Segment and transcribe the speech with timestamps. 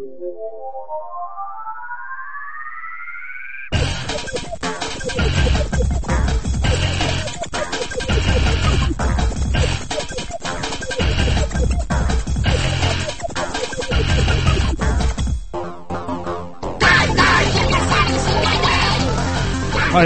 [0.00, 0.06] は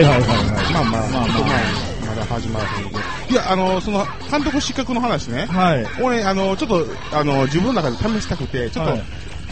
[0.00, 0.30] いはいはいはい。
[0.72, 1.28] まあまあ、まあまあまあ、
[2.08, 2.98] まだ始まらへんけど。
[3.30, 5.46] いや、あの、その、監督失格の話ね。
[5.46, 5.86] はい。
[6.02, 9.04] 俺、あの、ちょっと、あの、自分の中で試したくて、ちょっと、はい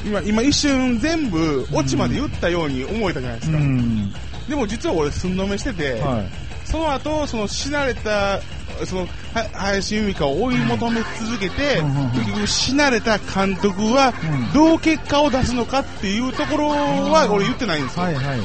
[0.05, 3.59] 今、今一瞬全部、オチまで言ったように思えたじゃないですうか。
[3.61, 4.13] ん。
[4.49, 6.27] でも実は俺、寸止めしてて、はい。
[6.65, 8.41] その後、その死なれた、
[8.87, 9.01] その、
[9.35, 11.83] は林由美香を追い求め続けて、
[12.15, 18.05] 結局死なれた監督はうん、どう結果を出すのかっていうところは俺言ってないんですよ。
[18.05, 18.41] はいはい。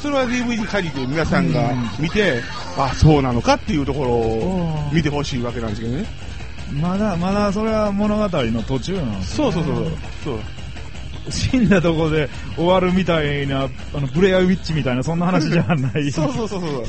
[0.00, 2.40] それは DVD 借りて皆さんがうん見て、
[2.76, 6.06] あ、そうなのかっていうところを見てほしいわけなんですけどね。
[6.72, 9.86] まだ、まだそれは物語の途中なんですねそうそうそうそう。
[10.24, 10.40] そう
[11.28, 16.10] 死んだとこで終わるみたいな、あの、ブレアウィッチみたいな、そんな話じゃない。
[16.12, 16.84] そうそうそうそう。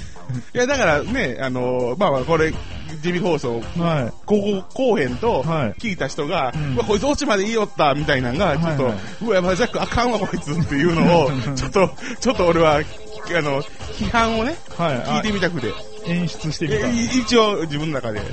[0.53, 2.53] いや、だからね、あのまあまあ、これ、
[3.01, 4.13] デビ放送、はい。
[4.25, 14.95] ここ後編とはい聞いた人が、うんうわこいつ落ちまで言いよったみたいなのが、ちょっと、はいはいうわ、やばいジャックあかんわ、こいつっていうのを、 ちょっと、ちょっと俺は、あの、批判をね、はい。
[14.97, 15.67] 聞いてみたくて。
[15.69, 16.89] あ演出してみた。
[16.89, 18.25] 一応、自分の中で、は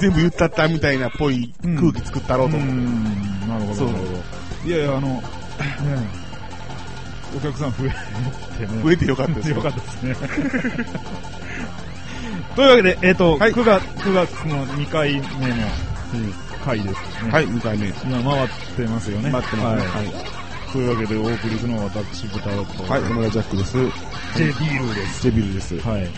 [0.00, 2.60] 全部言ったったみたいなっぽい空気作ったろうとい。
[2.60, 3.46] う思って。
[3.46, 3.74] ん、なるほど。
[3.74, 4.09] そうなるほど
[4.64, 5.22] いやいや、あの、ね
[7.36, 7.90] お客さん増え
[8.58, 8.82] てね。
[8.82, 10.14] 増えてよかったですよよかったですね。
[12.56, 15.24] というわけで、えっ、と、はい9月、9月の2回目の
[16.14, 17.30] うん回ですね。
[17.30, 17.86] はい、2回目。
[17.88, 19.30] 今回ってますよね。
[19.30, 19.88] 待ってますね。
[19.88, 20.72] はい。
[20.72, 23.76] というわけで、お送りするのは私、豚尾と、はい、野村ジャックです。
[24.36, 25.22] J ビールです。
[25.22, 25.78] ジェビルです。
[25.80, 26.00] はい。
[26.00, 26.10] はい。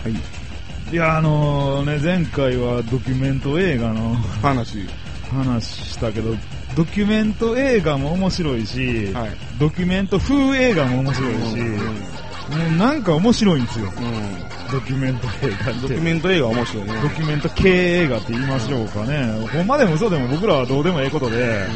[0.92, 4.86] いや、あのね、前回はドキュメント映画の話。
[5.32, 6.34] 話したけど、
[6.76, 9.30] ドキュメント映画も面白いし、はい。
[9.58, 11.76] ドキュメント風映画も面白いし、うん。
[11.78, 15.80] もうなんか面白いんですよ、うんドキュメント映画って。
[15.82, 17.02] ドキュメント映画面白いね。
[17.02, 19.46] ドキュメント系映画って言いましょうかね。
[19.48, 21.66] ほんまでも嘘でも僕らはどうでもええことで、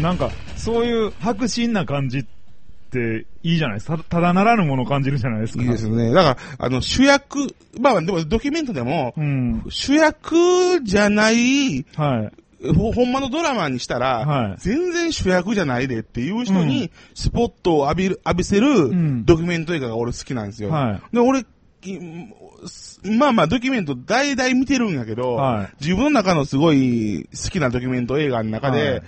[0.00, 2.24] なんか、そういう白真な感じっ
[2.90, 3.98] ていいじゃないですか。
[3.98, 5.62] たただならぬものを感じるじゃないですか。
[5.62, 6.10] いいですよね。
[6.10, 9.62] だから、あの、主役、まあでもドキュメントでも、うん。
[9.68, 12.32] 主役じゃない、はい。
[12.76, 14.54] ほほんまのドラマにしたら、はい。
[14.58, 19.24] 全然主役じゃないでっていう人うに、スポットを浴びる、浴びせるん。
[19.24, 20.70] ドキュメント映画が俺好きなんですよ。
[20.70, 21.14] はい。
[21.14, 21.46] で、俺、い
[23.10, 25.84] まあまあドキュメント大々見てるんやけど、はい。
[25.84, 29.02] 自分の中のすごい好きなドキュメント映画の中で、はい。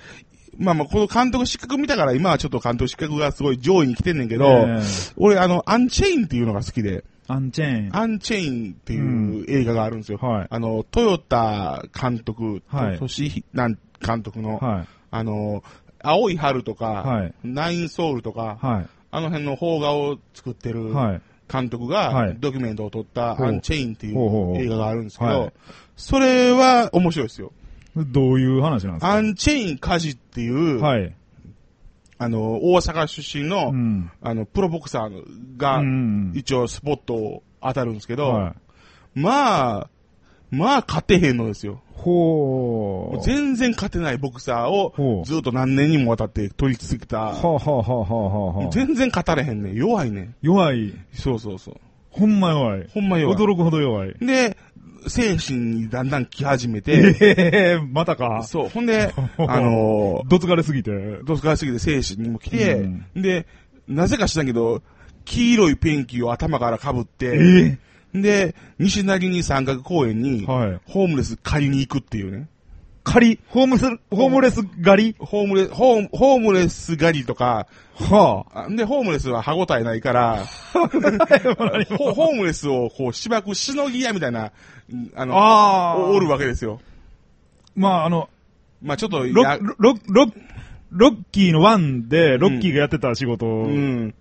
[0.58, 4.82] まあまあ、この監督失格見たから今はちょっと監督失格がすごい上位に来てんねんけど、ええ。
[5.16, 7.96] 俺あの、アンチェインっていうのが好きで、アンチェーン。
[7.96, 10.18] アンチェインっていう映画があるんですよ。
[10.18, 14.88] はいあの、トヨタ監督と、はいトシなん監督の、はい。
[15.10, 15.62] あの、
[16.02, 18.86] 青い春とか、はいナインソウルとか、はい。
[19.10, 21.22] あの辺の邦画を作ってるはい。
[21.46, 25.52] 監督がはいドキュメントを撮ったアンチェインっていほう映画があるんですけはいど、
[25.94, 27.52] それは面白いですよ。
[27.96, 29.12] どういう話なんですか？
[29.12, 31.14] アンチェイン火事っていう、はい。
[32.18, 34.10] あの、大阪出身の、うん。
[34.22, 38.54] あの、プロボクサーが、うん一応スポットを当たるんですけど、はい。
[39.20, 39.90] まあ、
[40.50, 41.82] まあ勝てへんのですよ。
[41.92, 43.22] ほう。
[43.22, 47.18] 全然勝てないボクサーほをうずっと何年にもわたって取り続けた。
[47.18, 49.74] はあ、はあはあはあはあはあ、全然勝たれへんねん。
[49.74, 50.34] 弱いねん。
[50.42, 50.94] 弱い。
[51.12, 51.74] そうそうそう。
[52.10, 52.88] ほんま弱い。
[52.92, 53.36] ほんま弱い。
[53.36, 54.14] 驚くほど弱い。
[54.20, 54.56] で、
[55.08, 58.42] 精神にだんだん来始めて、ええまたか。
[58.44, 58.68] そう。
[58.68, 60.90] ほんで、 あのどつかれすぎて。
[60.90, 63.46] ー、どうすかすぎて精神にも来て、うんで、
[63.88, 64.82] なぜか知らんけど、
[65.24, 67.78] 黄色いペンキを頭から被って、
[68.14, 70.80] えで、西成に三角公園に、はい。
[70.86, 72.48] ホームレス借りに行くっていうね。
[73.04, 75.16] 狩り、ホームス、ホームレス狩り？
[75.18, 78.68] ホームレス、ホームホームレス狩りとか、はあ。
[78.70, 80.80] で、ホームレスは歯応えないから、ホ
[82.12, 84.48] ホームレスをこう、しばくしのぎ屋みたいな、ん
[85.14, 85.26] ああ。
[85.26, 85.96] の、ああ。
[85.96, 86.80] おおるわけですよ。
[87.76, 88.30] まあ、あの、
[88.82, 90.32] まあちょっと、ロやッ、ロッ、ロッ、
[90.90, 94.14] ロッキーのワンで、ロッキーがやってた仕事、うん。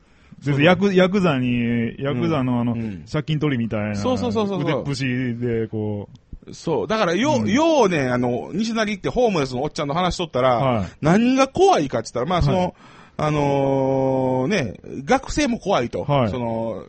[0.44, 3.06] ですヤク、ヤクザに、ヤクザのあの、うん。
[3.10, 3.96] 借金取りみたいな。
[3.96, 5.06] そうそうそうそう腕っぷし
[5.38, 6.10] で、こ
[6.52, 6.88] そう。
[6.88, 12.74] だから、よ、うんようね、あの、西成ってホームレスのおっちゃんの話しとったら、はい何が怖いかって言ったら、まあその、はい
[13.16, 16.04] あのーね、学生も怖いと。
[16.04, 16.86] はいその、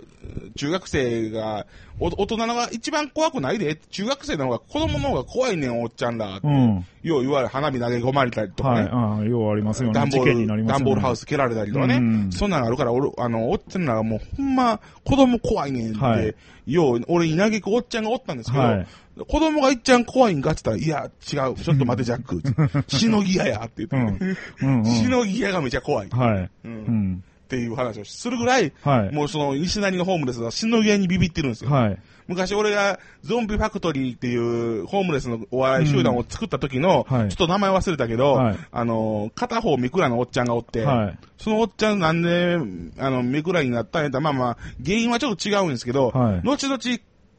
[0.57, 1.67] 中学生が
[2.01, 6.41] お大人のが一番怖くないで、中学生の方が子供の方が怖いねん、おっちゃんら。
[6.43, 6.87] うん。
[7.03, 8.81] よう言われ、花火投げ込まれたりとかね。
[8.81, 8.89] はい。
[8.91, 9.95] ああ、ようありますよね。
[9.95, 10.69] 段ボ事件になール、ね。
[10.69, 11.97] 段ボールハウス蹴られたりとかね。
[11.97, 16.35] うんそんなんがあるから、俺、あの、おっちゃんらがもうほんま、子供怖いねんって、はい
[16.67, 21.11] よう、俺に嘆くおっちゃんがおったんですけど、はい子供がいっちゃん怖いんかって言ったら、いや、
[21.49, 22.43] 違う、ちょっと待て、ジャック。
[22.89, 24.79] しのぎ屋やって言って、うん。
[24.79, 24.85] うん。
[24.85, 26.09] しのぎ屋がめちゃ怖い。
[26.11, 26.51] はい。
[26.65, 27.25] うんうん。
[27.45, 29.15] っていう話をするぐらい、はい。
[29.15, 31.71] もうその西成のホームレスはしのぎ屋にビビってるんですよ。
[31.71, 31.99] はい。
[32.27, 41.19] 昔俺がゾンビファクトリーっていうホームレスのお笑い集団を作った時の、うんはいちょっと名前忘れたけど、はいあの、片方ミクラのおっちゃんがおって、はい。
[41.39, 42.57] そのおっちゃんなんで、
[42.99, 46.79] あの、ミクラになったんやったら、まあまあ、原因はちょっと違うんですけど、はい後々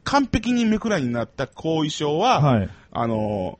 [0.06, 2.70] 完璧にミクラになった後遺症は、はい。
[2.92, 3.58] あの、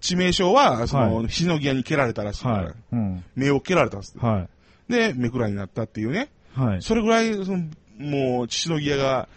[0.00, 2.74] 致命傷は、その、はしのぎ屋に蹴られたらしいから、はい。
[2.92, 3.24] うん。
[3.34, 4.18] 目を蹴られたんです。
[4.18, 4.48] は
[4.88, 6.30] で、ミクラになったっていうね。
[6.56, 6.60] い。
[6.60, 6.82] はい。
[6.82, 7.64] それぐらい、その
[7.98, 9.28] もう、しのぎ屋が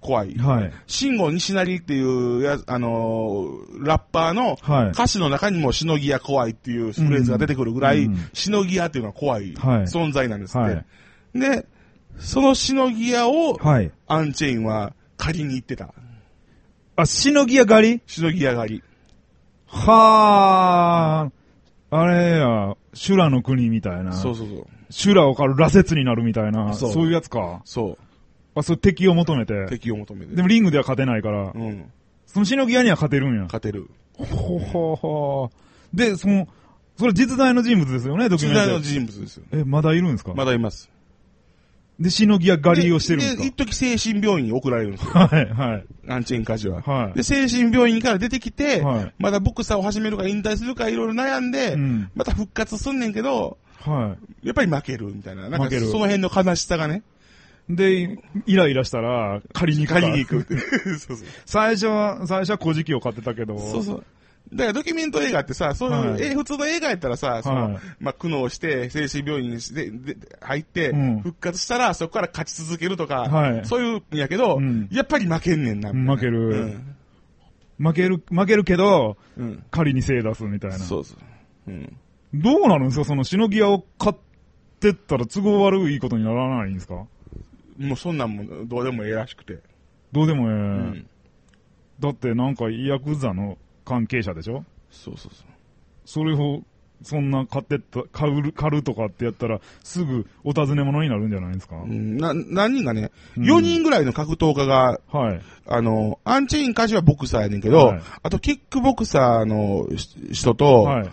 [0.00, 0.34] 怖い。
[0.38, 0.72] はい。
[0.86, 4.88] 慎吾西成っていうや、あのーラッパーのはい。
[4.90, 10.58] 歌詞の中にもしのぎ屋怖いっていうフレーズが出てくるぐらい、うんしのぎ屋っていうのは怖いはい存在なんですって。
[10.58, 10.84] はい。
[11.34, 11.66] で、
[12.18, 13.90] そのしのぎ屋を、はい。
[14.06, 15.92] アンチェインは借りに行ってた。
[16.96, 18.02] あ、しのぎや狩り？
[18.06, 18.82] しのぎ屋狩り。
[19.66, 21.30] は
[21.90, 24.12] あ、あれや、修羅の国みたいな。
[24.12, 24.66] そうそうそう。
[24.90, 26.72] 修羅を狩る羅刹になるみたいな。
[26.74, 27.60] そそうういうやつか。
[27.64, 27.98] そ
[28.54, 29.68] あ、それ敵を求めてう。。
[29.68, 30.34] 敵を求めて。
[30.34, 31.90] でもリングでは勝てないから、うん。
[32.26, 33.42] そのしのぎ屋には勝てるんや。
[33.42, 33.90] 勝てる。
[34.14, 34.24] ほ
[34.58, 35.50] ほほ
[35.92, 36.48] で、その、
[36.96, 38.80] それ実在の人物ですよね、ドキュメンタリー。
[38.80, 39.44] 人物ですよ。
[39.52, 40.32] え、まだいるんですか？
[40.34, 40.90] まだいます。
[41.98, 45.12] で、しのぎや狩りをしてるんですで、一時精神病院に送られるんですよ。
[45.12, 45.84] かはい、はい。
[46.08, 46.82] アンチェインカジは。
[46.82, 54.46] はいで、精神病院から出てきて、はいまだボクサーを始めるか引退するかいろいろ悩んで、うんまた復活すんねんけど、はい。
[54.46, 55.48] やっぱり負けるみたいな。
[55.48, 57.02] なんか負けるその辺の悲しさがね、
[57.68, 60.58] で、イライラしたら、借りに行くか借りに行く。
[60.98, 61.26] そうそう。
[61.46, 63.58] 最初は、最初は小じを買ってたけど。
[63.58, 64.04] そうそう。
[64.52, 75.92] だからドキュメント映画ってさ、そういう、はいえ普通の映画やったらさ、その、はいまあ、苦悩して、精神病院にして、で入って、うん復活したら、そこから勝ち続けるとか、はいそういうんやけど、うんやっぱり負けんねんな。
[75.92, 76.48] 負ける
[77.78, 77.86] うん。
[77.86, 79.64] 負ける、負けるけど、うん。
[79.70, 80.78] 狩りに精出すみたいな。
[80.78, 81.16] そうそ
[81.66, 81.70] う。
[81.70, 81.96] うん。
[82.34, 83.04] どうなるんですか？
[83.04, 84.16] そのしのぎ屋を買っ
[84.80, 87.06] てったら都合悪いことにならないんですか？
[87.78, 89.58] もうそんなんもどうでもええらしくて。
[90.12, 91.06] どうでもええ、うん。
[92.00, 94.64] だってなんかヤクザの関係者でしょ？
[94.90, 95.46] そうそうそう。
[96.04, 96.62] それを、
[97.02, 105.40] そんな買ってった、買う、狩るとかってやったら、すぐお尋ね者になるんじゃないですか、うん、な、何人がね、うん4人ぐらいの格闘家が、はい。
[105.66, 111.10] あの、アンチェイン歌手はボクサーやねんけど、はいあとキックボクサーのし人と、はい。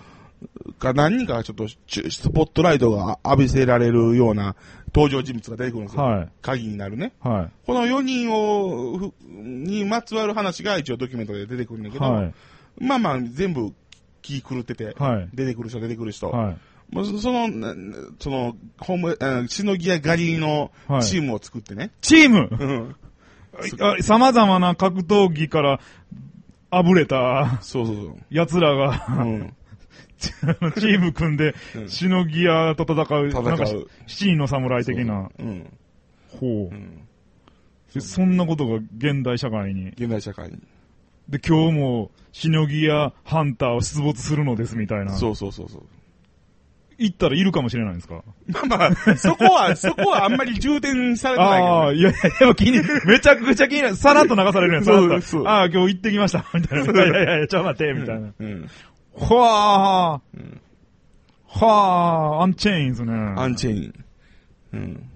[0.79, 4.57] が何人かがちょっとちゅスポットライトが浴びせられるような
[4.93, 6.03] 登場人物が出てくるんですよ。
[6.03, 6.29] はい。
[6.41, 7.13] 鍵になるね。
[7.21, 11.91] はこの4人を、ふにまつわる話が一応ドキュメントで出てくるんだい。
[11.91, 12.33] けど、はい。
[12.79, 13.73] まあまあ全部
[14.21, 15.29] 気狂ってて、はい。
[15.33, 16.29] 出てくる人出てくる人。
[16.29, 16.57] はい。
[16.95, 17.73] もうそその、な
[18.19, 21.91] その、ホーム、あしのぎや狩りのはいチームを作ってね。
[22.01, 22.47] チーム？
[22.51, 22.95] うん
[23.79, 25.79] あ様々な格闘技から、
[26.71, 28.15] あぶれたそうそうそう。
[28.31, 29.53] 奴らが、うん。
[30.19, 33.65] チーム組んでう、んしのぎ屋と戦う、戦うなんか、
[34.07, 35.77] 七人の侍的な、うん。
[36.29, 36.73] ほうう。
[36.73, 37.07] ん。
[37.93, 39.89] でそんなことが現代社会に。
[39.89, 40.57] 現代社会に。
[41.29, 45.13] で、今日も、しのぎ屋ハンターを出没するのですみたいな。
[45.13, 45.83] そうそうそうそう。
[46.97, 48.23] 行ったらいるかもしれないんですか？
[48.47, 53.95] まあまあ、そこは、 そこはあんまり重点されてないけどああ、いやいや、でも気に、めちゃくちゃ気になる。
[53.95, 55.09] さらっと流されるやん、さらっと。
[55.09, 56.91] そうそうああ、今日行ってきました、 みたいな。
[56.93, 58.33] いやいやいや、ちょっと待って、みたいな。
[58.39, 58.69] うん。
[59.19, 60.61] はあ、うん
[61.55, 63.13] はあ、アンチェインですね。
[63.13, 63.93] アンチェイン。
[64.73, 65.09] うん。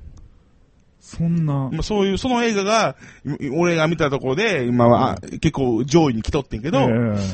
[1.08, 2.98] そんな、まあ、そういう、その映画が、
[3.40, 6.88] い俺が見たところで、今は、あ結構上位に来とってんけど、ええ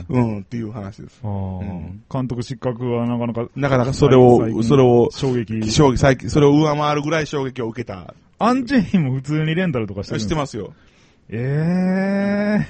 [0.09, 1.19] うん、っていう話です。
[1.23, 5.71] ああん監督失格はなかなか、なかなかそれを、それを、衝撃。
[5.71, 8.13] 衝撃、最近、それを上回るぐらい衝撃を受けた。
[8.37, 10.73] アンチェインも普通にレンタルとかしてるん知ってますよ。
[11.29, 12.67] ええ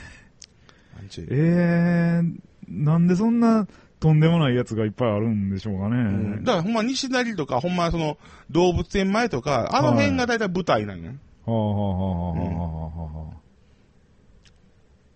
[0.98, 1.30] アンチェイン。
[1.32, 3.68] ええなんでそんな
[4.04, 5.96] とんでもないやつがいっぱいあるんでしょうかね。
[5.96, 6.00] う
[6.42, 8.18] んだからほんま西成とか、ほんまその
[8.52, 11.14] 動物園前とか、あの辺が大体舞台なんよ。
[11.46, 13.34] はあはあはあはあはあは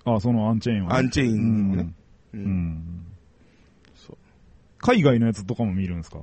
[0.05, 0.15] あ。
[0.15, 1.93] あ、そのアンチェインは、アンチェインのね。
[2.33, 2.43] ううん。
[2.43, 3.05] うんん。
[3.93, 4.17] そう
[4.79, 6.19] 海外のやつとかも見るんですか？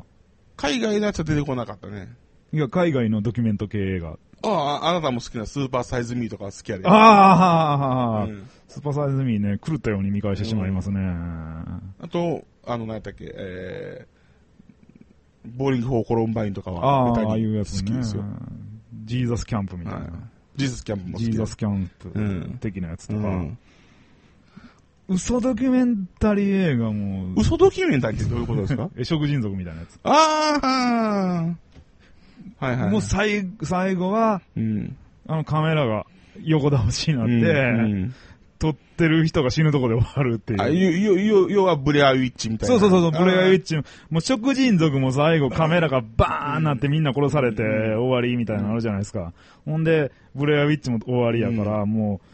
[0.56, 2.08] 海外のやつは出てこなかったね。
[2.54, 4.16] いや、海外のドキュメント系映画。
[4.42, 6.86] ああ、あなたも好きなスーパーサイズミーとか好きやで。
[6.88, 10.98] ああ、あうんスーパーサイズミーね、狂ったように見返してしまいますね。
[11.00, 17.90] あと、あの、何やったっけ、えー、ボーリング・フォー・コロンバインとかは、ああ、いうやつね。
[17.90, 18.24] 好きですよ。
[19.04, 20.00] ジーザスキャンプみたいな。
[20.00, 20.10] はい
[20.56, 23.58] ジーザスキャンプも好きだジーザスキャンプうん的なやつとか、うん。
[25.08, 28.88] 嘘ドキュメンタリー映画も、嘘ドキュメンタリーってどういうことですか？
[28.96, 29.98] え食人族みたいなやつ。
[30.04, 31.54] あ
[32.60, 32.90] あはいはい。
[32.92, 34.96] もう最最後は、うん。
[35.26, 36.06] あのカメラが
[36.42, 38.14] 横倒しになって、うん
[38.58, 40.62] 撮ってる人が死ぬとこで終わるっていう。
[40.62, 42.78] あ、よ、よ、よ、要はブレアウィッチみたいな。
[42.78, 43.64] そうそうそうそう、ブレアウィッチ。
[43.64, 49.32] チも、もう食人族も最後カメラがバーンなってみんな殺されて終わりみたいなのあるじゃないですか。
[49.64, 52.26] ほんで、ブレアウィッチも終わりやから、もう、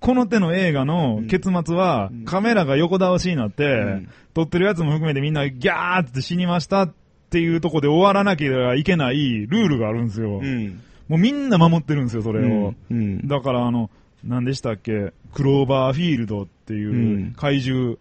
[0.00, 6.94] この手の映画の結末は、カメラが横倒しになって、ん撮ってるやつも含めてみんなギャーって死にましたっ
[7.30, 10.40] ていうとこで終わらなければいけないルールがあるんですよ。
[10.42, 10.80] うん。
[11.08, 12.74] もうみんな守ってるんですよ、それを。
[12.90, 13.26] うん。
[13.26, 13.90] だからあの、
[14.26, 17.32] 何でしたっけ、クローバーフィールドっていううん。
[17.34, 17.96] 怪獣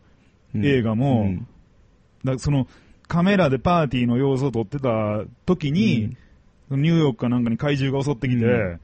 [0.56, 1.48] 映画も、うん。
[2.24, 2.68] だその
[3.08, 6.16] カメラでパーティーの様子を撮ってた時に、
[6.72, 8.80] ニューヨークかなんかに怪獣が襲ってきて、うん。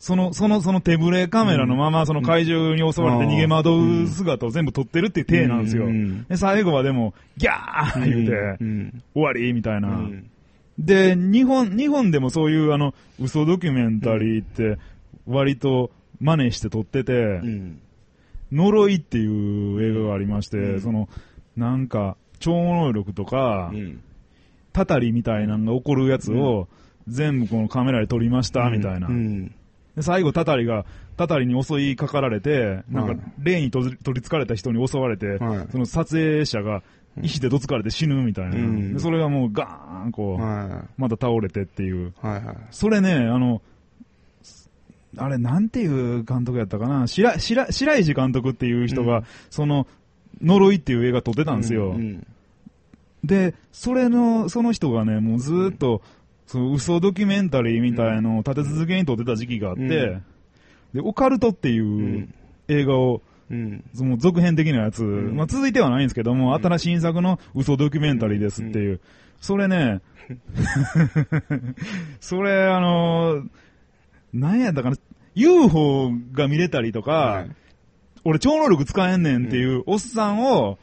[0.00, 5.84] その、その、その手ブレカメラのまま、その怪獣に襲われて逃げ惑う姿を全部撮ってるっていう体なんですよ。
[5.84, 6.24] うん。
[6.24, 9.02] で、最後はでも、ギャー言うて、うん。
[9.12, 9.88] 終わりみたいな。
[9.88, 10.30] うん。
[10.78, 14.78] で、日本、日本でもそういうあの、嘘ドキュメンタリーって、
[15.26, 17.80] 割と真似して撮ってて、うん。
[18.52, 20.80] 呪いっていう映画がありまして、うん。
[20.80, 21.08] その、
[21.56, 24.02] なんか、超能力とかう、ん。
[24.72, 26.68] たたりみたいなのが起こるやつを、
[27.08, 29.08] 全部このカメラで撮りました、みたいな。
[30.00, 30.84] 最後、たたりが、
[31.16, 35.66] たたりに襲いかかられて、なんかはい、霊に取り取り憑かれた人に襲われて、はい。
[35.70, 36.82] その撮影者が
[37.22, 38.56] 石でどつかれて死ぬみたいな。
[38.56, 38.94] うん。
[38.94, 42.14] でそれがもうガーン、こう、はまた倒れてっていう。
[42.22, 42.56] いはいはい。
[42.70, 43.60] それね、あの、
[45.16, 47.06] あれ、なんていう監督やったかな？
[47.06, 49.24] 白白白石監督っていう人が、うん。
[49.50, 49.86] その、
[50.40, 51.90] 呪いっていう映画撮ってたんですよ。
[51.90, 52.26] うん
[53.24, 56.00] で、それの、その人がね、もうずーっと、
[56.46, 60.24] その嘘ドキュメンタリーみたいのを立て続けに撮ってた時期があって、うん。
[60.94, 62.34] で、オカルトっていううん。
[62.68, 63.84] 映画を、うん。
[63.94, 65.36] その続編的なやつ、ん。
[65.36, 69.00] まあ続いてはないんですけども、新しい新作の嘘ドキュメンタリーですっていう。
[69.40, 70.00] それね、
[72.20, 73.48] それあのー、
[74.32, 74.96] なんやったかな、
[75.34, 77.50] UFO が見れたりとか、はい。
[78.24, 80.78] 俺超能力使えんねんっていうおっさんを、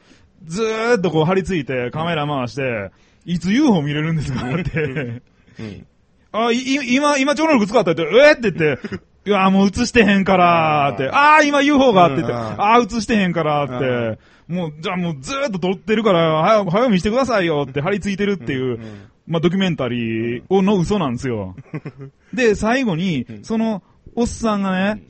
[0.46, 2.92] ずーっとこう張り付いてカメラ回して、
[3.26, 4.40] いつ UFO 見れるんですか？
[4.56, 4.82] って。
[4.82, 5.22] う
[5.64, 5.86] ん。
[6.32, 8.80] あ、い、い今、今超能力使ったって、えって言って、
[9.26, 12.40] いや、もう映してへんからって、ああ、今 UFO がって言って、うん。
[12.40, 18.80] ああ、映してへんからって、もう、じゃあもうずーっと撮ってるから、早く、早く見してくださいよって張り付いてるっていう、
[19.28, 21.56] まあ、ドキュメンタリーをの嘘なんですよ。
[22.34, 23.84] で、最後に、その、
[24.16, 25.04] おっさんがね、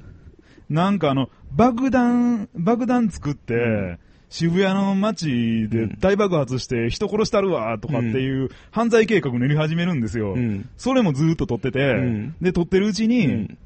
[0.69, 10.33] なんかあの、爆弾、爆弾作って、渋谷の街で大爆発して人殺したるわとかっていう犯罪計画練り始めるんですよ。
[10.33, 10.67] うん。
[10.75, 12.35] それもずーっと撮ってて、ん。
[12.41, 13.57] で、撮ってるうちに、ん。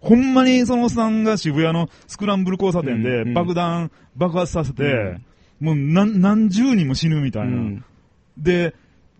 [0.00, 3.34] ほんまにそのおっさんが渋谷のスクランブル交差点でうん。
[3.34, 5.18] 爆弾爆発させて、
[5.60, 7.56] もう何何十人も死ぬみたいな。
[7.56, 7.84] うん。
[8.36, 8.74] で、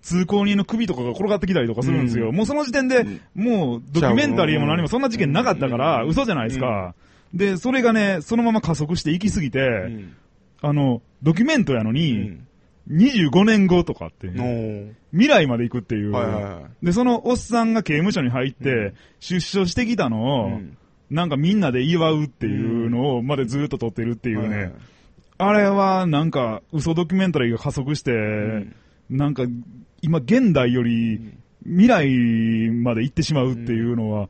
[0.09, 2.31] 通行人の首とかが転がってきたりとかするんですよ。
[2.31, 2.35] うん。
[2.35, 6.95] もうその時点で、もうドキュメンタリーも何もそんな事件なかったから、うん嘘じゃないですか。
[7.35, 10.17] で、それがね、そのまま加速して行き過ぎて、うん。
[10.62, 12.47] あの、ドキュメントやのうに、ん
[12.91, 14.95] 25年後とかっていう、おー。
[15.12, 16.87] 未来まで行くっていう、はいはいはい。
[16.87, 20.79] で、そのおっさんが刑務所に入って、出所してきたのを、うん。
[21.11, 24.49] なんかみんなで祝うっていうのを、までずっと撮ってるっていうね。
[24.49, 24.73] はいはい。
[25.41, 28.75] あれはなんか嘘ドキュメンタリーが加速して、ん。
[29.11, 29.45] なんか
[30.02, 31.21] 今現代より
[31.64, 34.28] 未来まで行ってしまうっていうのは、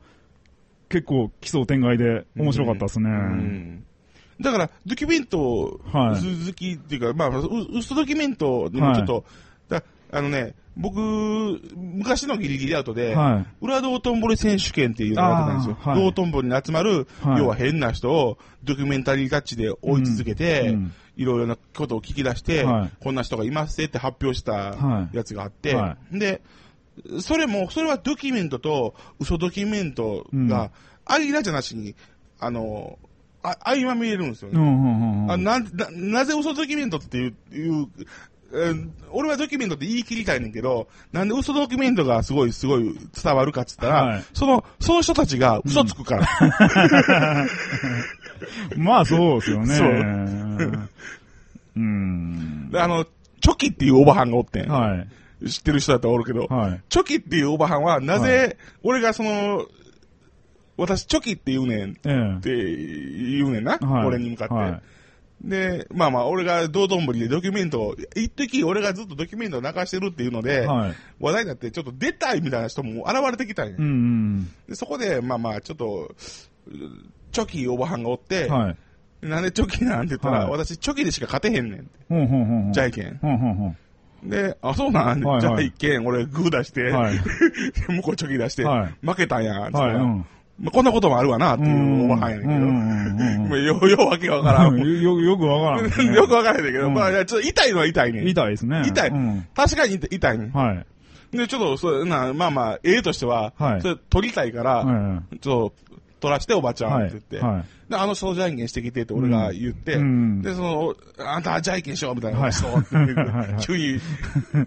[0.89, 3.09] 結構奇想天外で面白かったですね。
[3.09, 3.85] うん。
[4.41, 6.47] だから、ドキュメントはい。
[6.47, 9.23] 好きっていうか、まあ、う嘘ドキュメントでもちょっと、だ
[10.11, 10.99] あのね、僕、
[11.75, 15.77] 昔のギリギリアウトで、は裏道頓堀選手権っていうのがあったんですよ。
[15.79, 16.03] はい。
[16.03, 17.39] 道頓堀に集まる、はい。
[17.39, 20.77] 要は変な人をドキュメンタリータッチで追い続けて、
[21.17, 22.91] いろいろなことを聞き出して、はい。
[23.03, 25.17] こんな人がいますって発表したはい。
[25.17, 26.41] やつがあって、はで、
[27.21, 30.71] それも、それはドキュメントと嘘ドキュメントが、
[31.05, 31.95] 間じゃなしに、
[32.39, 32.97] あの、
[33.41, 35.37] あ合間見れるんですよね。
[35.37, 35.59] な
[35.91, 37.87] なぜ嘘ドキュメントっていう、いう
[38.53, 46.27] えー俺はドキュメントって言い切りたいねんけど、なんで嘘ドキュメントがすごい、すごい伝わるかっつったら、はいその、その人たちが嘘つくから。
[48.77, 49.75] まあそうですよね。
[49.75, 50.89] そう
[51.77, 52.69] うん。
[52.71, 53.05] であの、
[53.41, 54.69] チョキっていうおばはんがおってん。
[54.69, 55.05] は
[55.43, 55.49] い。
[55.49, 56.81] 知ってる人だったらおるけど、はい。
[56.89, 59.65] チョキっていうおばはんは、なぜ、俺がその、
[60.77, 64.53] 私、チョキって言うねんっえて言うねんな、はい俺に向かって。
[64.53, 64.81] はい
[65.41, 70.65] で、まあまあ、俺が道頓堀でドキュメントを、一時俺がずっとドキュメントを流してるっていうので、え。
[70.65, 70.93] はい。
[71.19, 73.75] 話題になって、ちょっと出たいみたいな人も現れてきたんや。
[73.77, 74.51] うんうん。
[74.67, 76.13] でそこで、まあまあ、ちょっと、
[77.31, 78.77] チョキおばはんがおって、はい。
[79.21, 81.89] なんでチョキなんて言ったら、はい私チョキでしか勝てへんねんって。
[82.09, 82.73] ほんほんほんほん。
[82.73, 83.17] じゃいけん。
[83.17, 83.77] ほんほんほん。
[84.29, 87.15] で、あ、そうなん、はいはいじゃあ一見、俺グー出して、はい。
[87.87, 89.93] 向こうチョキ出して、はい負けたんや、つったはい。
[89.93, 90.25] らうん。
[90.61, 93.57] まあ、こんなこともあるわな、っていうおばはんやねんけど。
[93.57, 94.77] よ、よ、わけわからん。
[94.77, 96.05] よ、よよくわからん。
[96.13, 98.27] よくわからへん ねんけど、うんまあ、ちょっと痛いのは痛いねん。
[98.27, 98.83] 痛いですね。
[98.85, 99.47] 痛いうん。
[99.55, 100.51] 確かに痛いねん。
[100.51, 101.37] はい。
[101.37, 105.73] で、ちょっと、そう、な、まあまあ、絵としては、はいそれ撮りたいから、はちょっと、
[106.21, 106.85] 撮らしておばちい。
[106.85, 107.47] ゃんはいって言って、。
[107.47, 107.91] はい。
[107.91, 113.99] で、あの人じゃんけんしてきてって俺が言って、うんで、その、あんたじゃんけんしようみたいな、はいそうって言うはいはい急に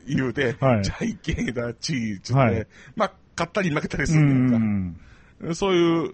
[0.08, 4.96] 言うて、はいじゃんけんだ、チー、つって、はいまあ、勝ったり負けたりすうるんだ。
[5.54, 6.12] そういう、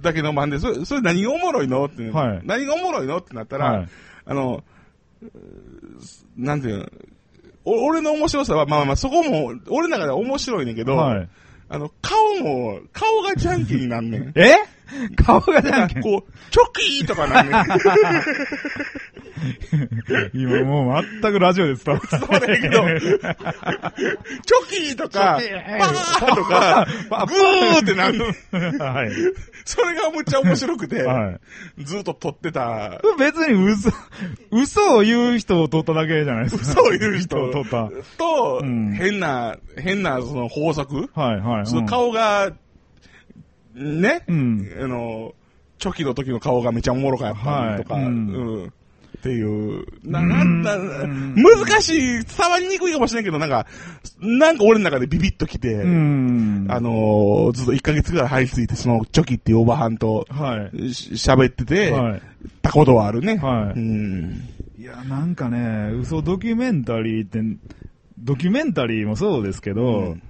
[0.00, 2.40] だけの漫で、それ、それ何がおもろいのって、はい。
[2.44, 3.88] 何がおもろいのってなったら、はい。
[4.24, 4.64] あの、
[6.36, 6.88] なんていうの、
[7.64, 11.28] お俺の面白さは、まあまあ、そこも、俺の中では面白いねんけど、はい。
[11.68, 14.32] あの、顔も、顔がジャンキーになんねん。
[14.38, 14.56] え？
[15.16, 16.02] 顔がじゃんけん。
[16.02, 17.64] こう、 チョキーとかなんねん。
[20.34, 22.18] 今もう全くラジオで伝わった。
[22.18, 23.20] そうだけど、チョ
[24.68, 25.38] キーとか、
[25.78, 26.86] パーとか、
[27.26, 28.24] グーってなんの。
[28.84, 29.10] はい。
[29.64, 31.38] それがむっちゃ面白くて、は
[31.78, 31.84] い。
[31.84, 33.00] ずっと撮ってた。
[33.18, 33.92] 別に嘘、
[34.50, 36.64] 嘘を言う人を取っただけじゃないですか。
[36.64, 37.90] そういう人を取った。
[38.16, 41.66] と、うん変な、変なその法則、はいはい。
[41.66, 42.52] その顔が、
[43.78, 44.68] ね、うん。
[44.80, 45.34] あの、
[45.78, 48.04] チョキの時の顔がめちゃおもろかったりとか、はい。
[48.04, 48.28] うん。
[48.28, 48.72] うん。
[49.18, 51.34] っていう、な、なんだ、うん。
[51.34, 53.66] 難しい、伝わりにくいかもしれんけど、なんか、
[54.20, 56.66] なんか俺の中でビビッときて、うん。
[56.68, 60.94] あのーずっと1ヶ月ぐらい入りついて、そのチョキっていうおばはんとはい。
[60.94, 62.22] し喋ってて、はい。
[62.62, 63.36] たことはあるね。
[63.38, 63.78] はい。
[63.78, 64.48] うん。
[64.78, 67.40] いや、なんかね、嘘ドキュメンタリーって、
[68.18, 70.22] ドキュメンタリーもそうですけど、うん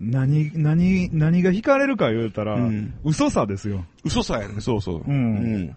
[0.00, 3.84] 何、何、何が惹かれるか言うたら、うん嘘さですよ。
[4.04, 5.02] 嘘さやね、そうそう。
[5.06, 5.76] うん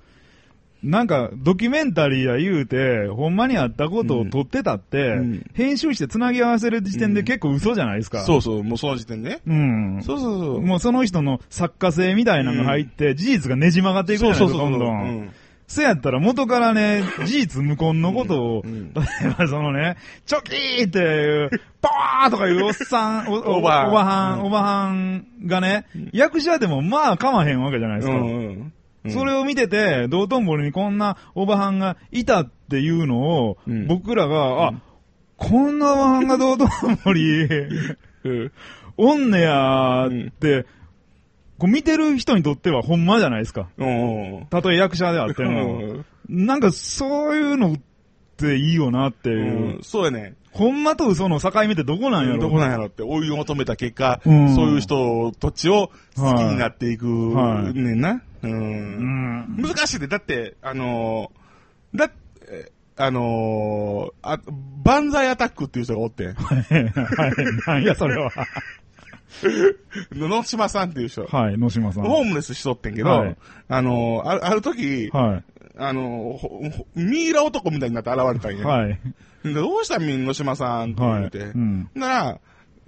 [0.84, 8.24] なんか、ドキュメンタリーや言うて、ほんまにあったことを撮ってたって、うん編集して繋ぎ合わせる時点で結構嘘じゃないですか。
[8.24, 9.42] そうそう、もうその時点でね。
[9.46, 10.04] うん。
[10.04, 10.62] そうそうそう。
[10.62, 15.30] もうその人の作家性みたいなのが入って、事実がねじ曲がっていくじゃないですか、どんどん。
[15.72, 18.72] うんそやったら元からね、 事実無根のことを、例
[19.26, 21.50] えばそのね、チョキーっていう、
[21.82, 23.88] バーとかいうおっさん、 おおおばはん。
[23.88, 24.46] おばはん、うん。
[24.48, 28.14] おばはんがね、役者でもまあかまへんわけじゃないですか。
[29.10, 33.88] それを見てて、道頓堀にこんなおばはんがいたっていうのを、うん。
[33.88, 34.74] 僕らが、あ、
[35.38, 37.48] こんなおばはんが道頓堀、
[38.26, 38.52] うん。
[38.98, 40.66] おんねやーって、
[41.62, 43.70] こう見てる人にとってはほんまじゃないですか。
[43.78, 44.48] うん。
[44.50, 46.04] たとえ役者であっても。
[46.28, 47.76] なんかそういうのっ
[48.36, 49.76] ていいよなっていう。
[49.76, 50.34] うんそうやね。
[50.54, 58.24] ほんまと嘘の境目ってどこなんやろどこなんやろって追い求めた結果、うんそういう人たちを好きになっていくはいねんな。
[58.42, 58.48] う。
[58.48, 59.62] うんん。
[59.62, 64.40] 難しいで、だって、あのー、だって、あのー、あ、
[64.84, 66.34] 万歳アタックっていう人がおってん。
[66.34, 67.68] はい。
[67.68, 68.32] なんやそれは。
[70.14, 71.26] 野島さんっていう人。
[71.26, 72.04] はい、野島さん。
[72.04, 75.42] ホームレスしとってんけど、はいあのー、あるある時、は
[75.78, 76.40] あの
[76.96, 78.60] ミイラ男みたいになって現れたんい。
[78.60, 78.68] や。
[78.68, 79.00] はい。
[79.44, 81.30] でどうしたんみん野島さんって言はい。
[81.32, 81.90] うん。
[81.96, 82.40] なら、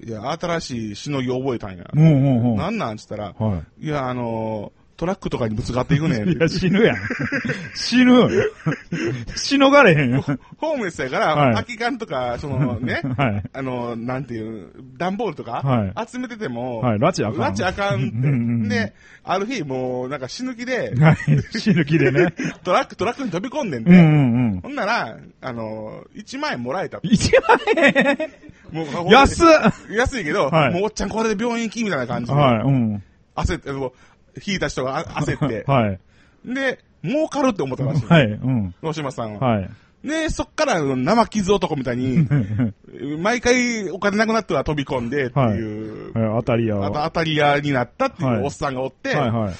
[0.06, 1.86] いや、新しいしのぎ覚えたんや。
[1.94, 2.56] もうもうもう。
[2.58, 6.40] なんなんつったら、はいや、あのートラックとかにぶつかっていくねんっい。
[6.40, 6.98] や、死ぬやん。
[7.74, 8.30] 死ぬ。
[9.36, 10.22] 死のがれへんよ。
[10.58, 13.44] ホームレスやから、はい空き缶とか、そのね、 はい。
[13.54, 17.54] あの、なんていう、段ボールとか、はい集めてても、はい、拉致あかん。
[17.54, 18.06] 拉致あかんって。
[18.06, 21.18] うんで、ある日、もう、なんか死ぬ気で、はい。
[21.60, 22.34] 死ぬ気でね。
[22.64, 23.90] トラック、トラックに飛び込んでんて。
[23.90, 24.62] うんうんうん。
[24.62, 27.00] ほんなら、あの、1万円もらえた。
[27.04, 28.18] 一万円？
[28.72, 29.48] もう安っ
[29.92, 33.04] 安いけど、はいもうおっちゃんこれで病院行きみたいな感じで、はい、うん。
[33.36, 33.94] 焦って、もう
[34.46, 36.00] 引いた人があ焦って、 はい。
[36.46, 38.06] で、儲かるって思ったらしい。
[38.06, 38.76] はい、うん。
[38.82, 39.48] 野島さんは。
[39.48, 39.70] はい。
[40.04, 42.28] で、そっから生傷男みたいに、
[43.20, 46.86] 毎回お金なくなっては飛び込んでっていう、当たりや。
[46.86, 49.54] あと当たり屋になったっていはいうおっさんがおって、はいはい。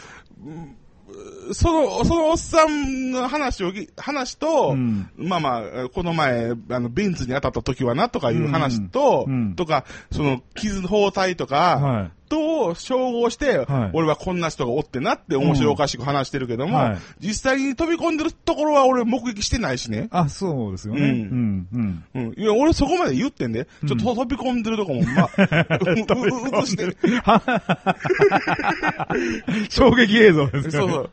[1.54, 12.12] その、そのおっさんの話をぎ、話と、うんまあまあ、この前、あの、ベンツに当たった時はなとかいう話と、うんうんとか、その、傷包帯とか、はい。
[12.34, 20.08] と照合して、はい俺はこんな人がおってなって面白おかしく話してるけども、はい実際に飛び込んでるところは俺目撃してないしね。
[20.12, 21.02] あ、そうですよね。
[21.02, 22.04] ううんん、うん。
[22.16, 22.34] うん。
[22.38, 26.98] いや、俺そこまで言ってんで、ちょっと飛び込んでるとこも、まあ、うう映してる。
[29.70, 30.94] 衝撃映像ですよね。
[30.94, 31.10] そうそう。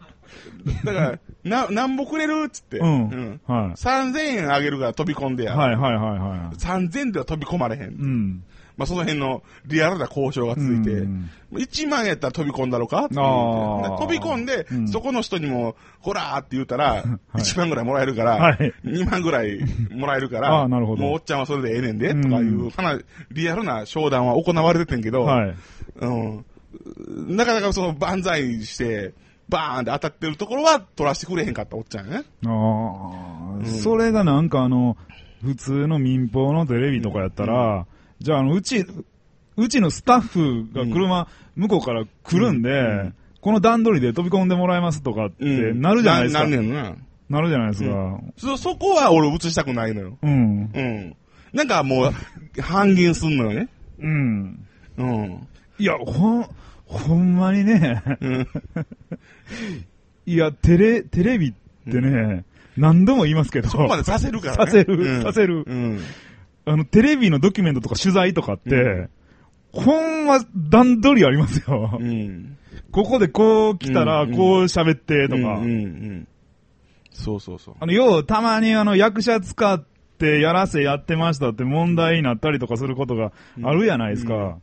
[0.84, 2.78] だから、な、なんぼくれるっつって。
[2.78, 3.40] うん。
[3.46, 5.46] は3000円あげるから飛び込んでい。
[5.46, 5.56] や。
[5.56, 6.56] はいはいはいはい。
[6.56, 7.82] 3000では飛び込まれへん。
[7.82, 8.44] うん。
[8.80, 11.30] まあその辺のリアルな交渉が続いて、うん。
[11.52, 13.04] 1万やったら飛び込んだろか？
[13.04, 14.88] って飛び込んで、うん。
[14.88, 17.04] そこの人にも、ほらーって言ったら、
[17.36, 18.72] 1万ぐらいもらえるから、はい。
[18.86, 22.22] 2万ぐらいもらえるから、 もうおっちゃんはそれでええねんで、うん。
[22.22, 25.54] とかいう、かなりリアルな商談は行われててんけど、はい。
[26.00, 29.12] うん、なかなかその万歳して、
[29.50, 32.24] バーンって当たってるところは取らせてくれへんかったおっちゃんやね。
[32.46, 33.66] ああ、うん。
[33.66, 34.96] それがなんかあの、
[35.42, 37.86] 普通の民放のテレビとかやったら、
[38.20, 38.86] じゃああの、うち、
[39.56, 46.40] うちのスタッフが車、向こうから来るんで、うんこの段取りで飛び込んでもらえますとかってうんなるじゃないですか。
[46.44, 46.94] ななんねんな。
[47.30, 48.20] なるじゃないですか。
[48.36, 50.18] そ、そこは俺映したくないのよ。
[50.20, 50.70] うん。
[50.74, 51.16] うん。
[51.54, 53.68] なんかもう、半減すんのよね。
[53.98, 54.66] うん。
[54.98, 55.48] うん。
[55.78, 56.46] いや、ほん、
[56.84, 58.48] ほんまにね、うん。
[60.26, 61.54] いや、テレ、テレビっ
[61.90, 62.44] てね、
[62.76, 64.70] 何度も言いますけど、そこまでさせるからね。
[64.70, 66.00] させるうんさせるうん。
[66.70, 69.08] あの、テレビのドキュメントとか取材とかって、
[69.72, 71.98] ほんま段取りありますよ。
[72.00, 72.56] うん。
[72.92, 75.40] ここでこう来たら、うんこう喋ってとか。
[75.40, 76.28] うんうんうん。
[77.12, 77.74] そうそうそう。
[77.80, 79.84] あの、よう、たまにあの、役者使っ
[80.18, 84.58] てやらせやってましたって問題になったりとかすることがあるじゃないですか。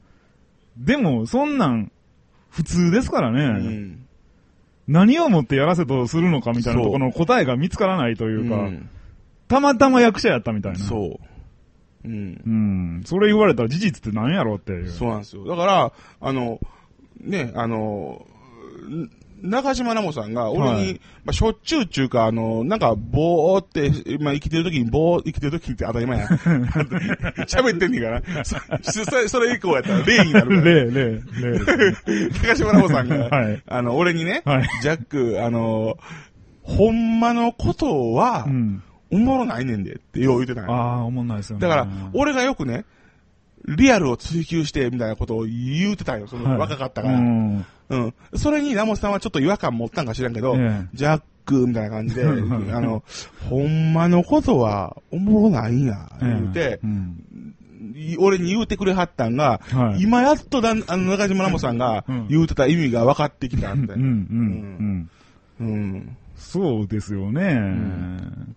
[0.77, 1.91] でも、そんなん、
[2.49, 4.07] 普通ですからね、うん。
[4.87, 8.89] 何をもってやらせとするのかみたいなところの答えが見つからないというか、うん
[9.47, 10.79] たまたま役者やったみたいな。
[10.79, 11.36] そう。
[12.05, 12.49] うんう。
[12.99, 13.03] ん。
[13.05, 14.89] それ言われたら事実って何やろっていう。
[14.89, 15.45] そうなんですよ。
[15.45, 16.59] だから、あの、
[17.19, 18.25] ね、あの、
[18.89, 19.09] ん
[19.41, 20.93] 中島ラモさんが俺に、はい
[21.25, 26.25] まあ、しょっちゅうっていうか、あの、なんか、ぼーって、まあ、生きてる時に、ぼー、生きてる時って当たり前や。
[27.45, 28.43] 喋ってんねんから。
[28.43, 30.61] そそれ、それ以降やったら例になるから。
[30.73, 32.29] 例、例、例。
[32.29, 35.97] 中島ラモさんが、はいあの、俺にね、はいジャック、あの、
[36.63, 38.83] ほんまのことはう、ん。
[39.11, 41.61] おもろないねんでってよう言ってたんやああ、思んないですよね。
[41.61, 42.85] だから、俺がよくね、
[43.67, 46.27] リアルを追求して、みたいなことを言うてたんよ。
[46.27, 47.19] そのはい若かったから。
[47.19, 47.57] ううん。
[47.57, 47.65] ん。
[48.35, 53.03] それにラモスさんはちょっと違和感持ったんか知らんけど、ええジャック、みたいな感じで、あの、
[53.49, 57.23] ほんまのことはおもろないんや、言うてう、ん。
[57.95, 63.93] い俺に言うてくれはったんが、はい今やっとだんあの中島ラモさんがうん言うてた意味が分かってきたうんん、で。
[63.93, 65.09] うん、
[65.59, 65.67] うん。
[65.67, 66.17] うん。
[66.37, 67.41] そうですよね。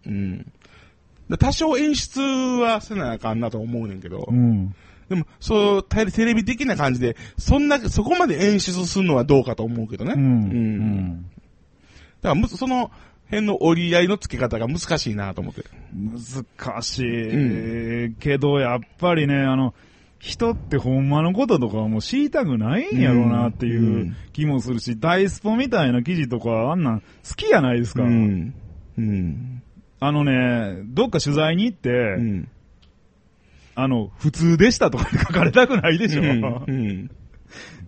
[0.06, 0.52] うん。
[1.28, 4.74] で多少演出はせなあかんなと思うねんけど、うん。
[5.08, 10.14] でも、そう、テレテレビ的な感じで、そんな、そこまで演出するのはどうかと思うけどね。
[10.16, 10.22] うん。
[10.22, 10.78] ううん
[11.16, 11.22] ん。
[12.22, 12.92] だからむ、その
[13.24, 15.64] 辺の折り合いの付け方が難しいなと思って。
[15.92, 19.74] 難しいけど、やっぱりね、あの、
[20.20, 27.06] 人ってほんまのこととかはもう知りたくないんやろうなっていううん気もするし、ダイスポみたいな記事とかあんなん好
[27.36, 28.02] きやないですか。
[28.02, 28.54] うん。
[28.98, 29.62] うん。
[29.98, 32.48] あのね、どっか取材に行って、うん。
[33.74, 36.22] あの、普通でしたとか書かれたくないでしょ。
[36.22, 36.24] う
[36.70, 37.10] ん。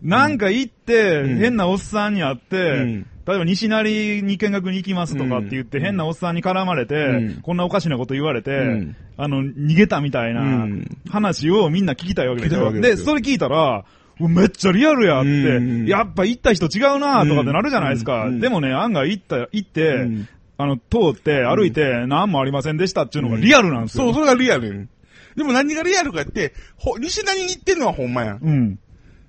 [0.01, 7.43] なんか行って、うん変なおっさんに会って、うん例えば西成に見学に行きますとかって言って、うん変なおっさんに絡まれて、うん。
[7.43, 8.97] こんなおかしなこと言われて、うん。
[9.17, 10.99] あの、逃げたみたいなうん。
[11.09, 12.71] 話をみんな聞きたいわけですよ。
[12.97, 13.85] それ聞いたら、
[14.19, 15.87] めっちゃリアルやって、うん。
[15.87, 18.27] やっぱ行った人違うなとかってなるじゃないですか。
[18.27, 18.41] うん。
[18.41, 20.29] でもね、案外行った、行って、うん。
[20.59, 24.05] あの、通って歩いて、何もありませんでしたっていうのがリアルなんですよ。
[24.05, 24.89] そう、それがリアル。
[25.37, 28.39] でも何がリアルかって、ほ、西成に行ってんのはほんまやん。
[28.43, 28.79] うん。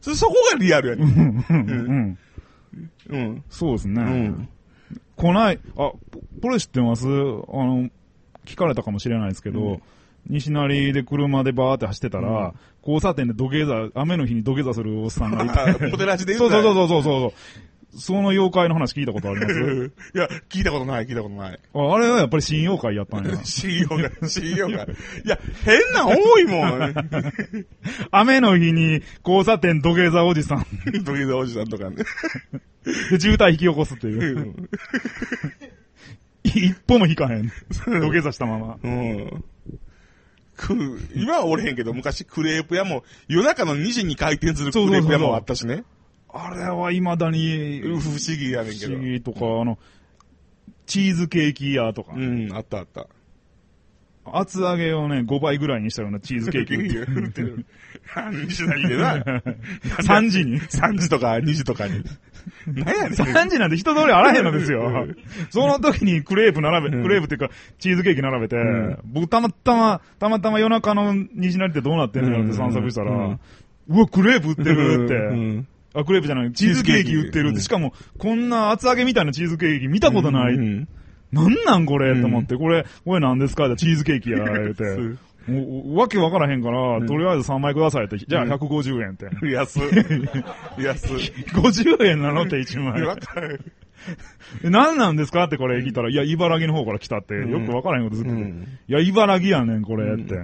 [0.02, 1.04] そ、そこがリアルやね。
[1.04, 1.58] うん。
[1.58, 1.70] ん。
[1.70, 2.18] うん。
[3.10, 3.44] うん。
[3.50, 4.02] そうですね。
[4.02, 4.50] うん。
[5.16, 6.02] こない、あ、こ
[6.42, 7.08] これ知ってます？
[7.08, 7.90] あの、
[8.46, 9.82] 聞かれたかもしれないですけど、うん
[10.26, 15.90] 西成で車でバーって走ってたら、うん交差点で土下座、雨の日に土下座するおっさんがいあて。
[15.90, 17.34] ポテラジでそう言ったそうそうそうそう。
[17.96, 19.92] その妖怪の話聞いたことあります？
[20.16, 21.60] いや、聞いたことない、聞いたことない。
[21.74, 23.38] ああれはやっぱり新妖怪やったんや。
[23.44, 24.84] 信用が、信用が。
[24.84, 24.88] い
[25.26, 26.94] や、変な多いもん。
[28.12, 30.66] 雨の日に交差点土下座おじさん
[31.04, 31.98] 土下座おじさんとかね。
[33.12, 34.40] で渋滞引き起こすっていうう。
[34.42, 34.70] ん
[36.44, 37.52] 一歩も引かへん。
[37.70, 38.78] 土下座したまま。
[38.84, 39.44] うん。
[40.58, 45.84] く、今はおれへんけど、昔クレープ屋も、夜中の2時に開店するクレープ屋もあったしね。
[46.34, 48.94] あれは未だに不思議やねんけど。
[48.94, 49.78] 不思議とか、あの、
[50.88, 53.08] チーズケーキ屋とか、うん、あったあった。
[54.26, 57.06] 厚揚げをね、5倍ぐらいにしたようなチーズケーキ売ってる。
[57.24, 57.66] 売ってる。
[58.48, 59.18] 西成でな。
[60.02, 60.60] 3時に。
[60.72, 62.04] 3時とか2時とかに。
[62.68, 63.12] 何やねん。
[63.12, 65.08] 3時なんて人通りあらへんのですよ。
[65.50, 73.40] その時にクレープ並べ、うんクレープっていうか、チーズケーキ並べて、ん僕たまたま、たまたま夜中の西成ってどうなってんのよって散策したら、うん
[73.90, 75.73] うわ、クレープ売ってるって。
[75.94, 77.56] うんあ、クレープじゃない、チーズケーキ売ってるって。
[77.56, 80.54] うんしかも、こんな厚揚げみたいなチーズケーキ見たことない。
[80.54, 80.88] うん
[81.32, 83.74] なんなんこれ、うんと思って、これ、これ何ですか？
[83.76, 84.84] チーズケーキや、言うて。
[85.52, 89.28] おわけわからへんから、とりあえず3枚くださいって、じゃあ150円って。
[89.52, 89.80] 安。
[90.80, 91.08] 安。
[91.16, 93.02] 50円なのって1枚。
[93.04, 93.60] わかる。
[94.64, 95.46] え何なんですか？
[95.46, 98.32] ってこれ聞いたら、いや、茨城の方から来たって、よくわからへんことずっと。
[98.32, 100.36] うんいや、茨城やねん、これって。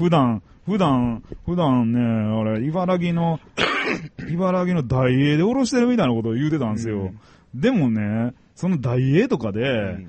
[0.00, 2.00] うん普段、普段、普段ね、
[2.36, 3.40] 俺、茨城の、
[4.30, 7.12] 茨城の大英でおろしてるみたいなことを言うてたんですよ。
[7.54, 10.06] でもね、その大英とかで、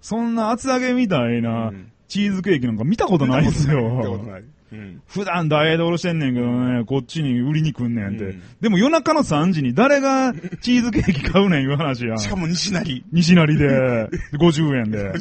[0.00, 4.18] そんな厚揚げみたいなうんチーズケーキなんか見たことないんです見たことよ。
[4.18, 4.44] ない。
[4.72, 5.02] うん。
[5.06, 8.24] 普段大英でおろしてんねんけどね、こっちに売りに来んねんって。
[8.24, 12.16] うんでも夜中の3時に誰が チーズケーキ買うねんいう話や。
[12.18, 13.04] しかも西成。
[13.12, 15.12] 西成で、50円で。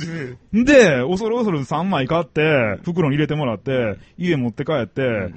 [0.64, 5.32] で、恐る恐る3枚買って、袋に入れてもらって、家持って帰って、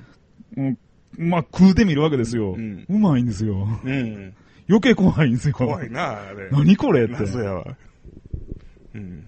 [0.57, 0.79] うん
[1.19, 2.53] まあ、食うてみるわけですよ。
[2.53, 3.67] ううんまいんですよ。
[3.85, 4.35] うん。
[4.69, 5.55] 余計怖いんですよ。
[5.55, 6.49] 怖いな、あれ。
[6.51, 7.15] 何これって。
[7.15, 7.65] 謎やわ。
[8.95, 9.25] うん。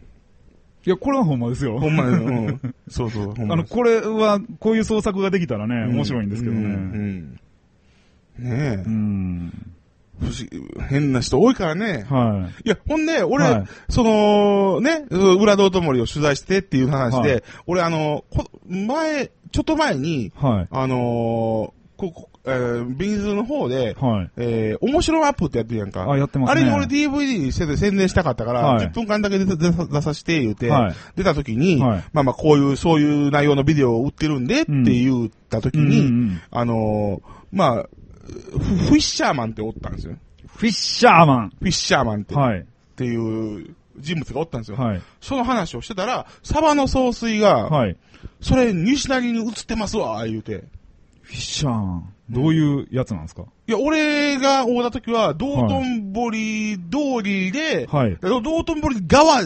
[0.87, 1.79] いや、これはほんまですよ。
[1.79, 2.61] ほんまに、うん。
[2.89, 6.61] そうそう、ほんまあの、これは、こういう創作ができたらね、面白いんですけどうね。
[6.63, 6.65] ん。
[6.65, 7.41] うん
[8.39, 8.89] ねえう。
[8.89, 9.53] ん。
[10.21, 12.07] 不思議変な人多いからね。
[12.09, 20.33] はいや、ほんで、俺、はいその、ね、裏道頓森を取材してっていう話で、はい俺あの、こ前、ちょっと前に、い。
[20.37, 20.69] はい。
[20.71, 24.31] あのーここ、えー、ビーズの方で、はい。
[24.37, 26.11] えー、面白アップってやってるやんか。
[26.11, 37.89] あやってますねあれに俺 DVD にしてて宣伝したかったから、はい10分間だけ出さ出させて言うて、はい出た時に、はいまあまあこういう、そういう内容のビデオを売ってるんでって言った時に、うんうんうんあのーまあ、
[38.25, 40.17] フフィッシャーマンっておったんですよ。
[40.47, 41.51] フィッシャーマン。
[41.51, 42.61] フィッシャーマンって,、はい。
[42.61, 42.65] っ
[42.97, 44.77] ていう人物がおったんですよ。
[44.77, 45.03] はい。
[45.21, 47.97] その話をしてたら、サバの総帥が、はい。
[48.41, 50.65] それ西成に映ってますわ、言うて。
[51.23, 52.13] フィッシャーマン。
[52.31, 53.43] どういうやつなんですか？
[53.67, 59.43] いや、俺が会うた時は、道頓堀通りで、はい道頓堀川、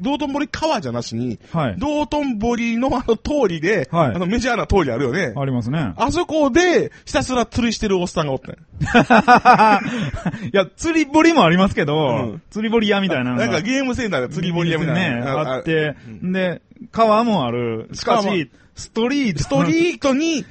[0.00, 1.76] 道頓堀川じゃなしに、はい。
[1.78, 5.32] 道頓堀のあの通りで、はいあのメジャーな通りあるよね。
[5.36, 5.92] ありますね。
[5.96, 9.80] あそこで、ひたすら釣りしてるおっさんがおったんや
[10.52, 13.34] いや、釣り堀もありますけど、うん釣り堀屋みたいな。
[13.34, 15.20] なんかゲームセンターで釣り堀屋みたいな。
[15.20, 17.88] ね、あって、で、川もある。
[17.92, 19.42] しかし、ストリート。
[19.44, 20.44] ストリートに、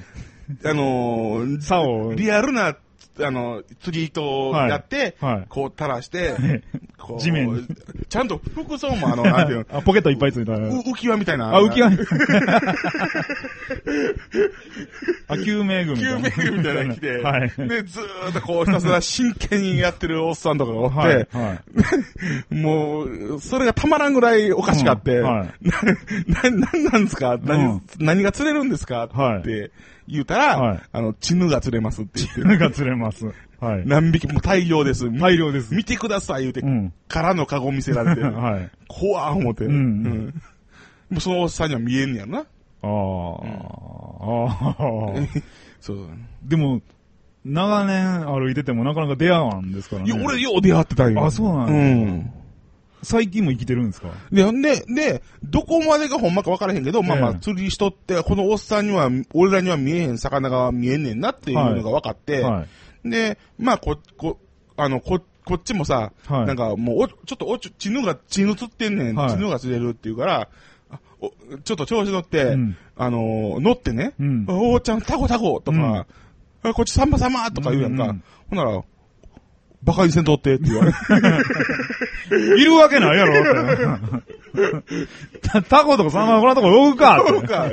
[0.65, 2.13] あのー差を。
[2.13, 2.75] リアルな、
[3.19, 6.33] あの、釣り糸をやって、はいはいこう垂らして、
[6.97, 7.65] こう地面に
[8.07, 10.53] ちゃんと服装もあの、 なんていうの、あ、ポケットいっぱいついた。
[10.53, 11.55] う浮き輪みたいな。
[11.55, 11.91] あ、浮き輪。
[15.27, 16.31] あ、救命具みたいな。
[16.31, 17.49] 救命具みたいなの着て、はい。
[17.67, 21.15] で、ずーっとこうひたすら真剣にやってるおっさんとかがおって、はい。
[21.37, 21.59] は
[22.51, 22.55] い。
[22.55, 25.49] もう、それがたまらんぐらいおかしかって、うんはい
[26.29, 27.37] な、な、なんなんですか？
[27.43, 29.07] 何、うん何が釣れるんですか？
[29.13, 29.71] はいって
[30.07, 33.25] 言うたら、はいあの、チヌが釣れますって言って、犬が釣れます。
[33.59, 33.83] はい。
[33.85, 35.09] 何匹も大量です。
[35.11, 35.73] 大量です。
[35.73, 36.93] 見てください言うて、うん。
[37.07, 38.69] 空のカゴ見せられて、 はい。
[38.87, 40.33] 怖ー思って、うん
[41.09, 42.39] もうそのおっさんには見えんねやろな。
[42.39, 42.45] ああ。
[44.69, 44.85] あ
[45.19, 45.27] あ。
[45.79, 46.07] そう。
[46.43, 46.81] でも、
[47.45, 50.11] 長年歩いててもなかなか出会わんですからね。
[50.11, 51.25] いや、俺よう出会ってたんよ。
[51.25, 52.31] あそうなんやうん。
[53.03, 54.09] 最近も生きてるんですか？
[54.31, 57.39] で、で、で、どこまでがほんまか分からへんけど、まあまあ、ええ。
[57.39, 62.65] 釣りしとって、このおっさんには、俺らには見えへん魚が見えんねんなっていうのが分かって、は
[63.05, 63.09] い。
[63.09, 64.39] で、まあ、こ、こ、
[64.77, 66.45] あの、こ、こっちもさ、はい。
[66.45, 69.29] なんかもうお、ちょっとおち、血ぬが、血ぬ釣ってんねん、はい。
[69.31, 70.47] 血ぬが釣れるって言うから、
[70.89, 71.31] あお
[71.63, 72.77] ちょっと調子乗って、うん。
[72.95, 74.45] あのー乗ってね、うん。
[74.47, 76.05] おーちゃん、タコタコとか、
[76.63, 78.03] あこっちサンバサマとか言うやんか。
[78.03, 78.23] うんうん。
[78.51, 78.83] ほんなら、
[79.83, 80.97] バカにせんとってって言われて。
[82.61, 84.21] いるわけないやろ。
[85.41, 87.69] タタコとかサンマこんなとこ置くかってそうか。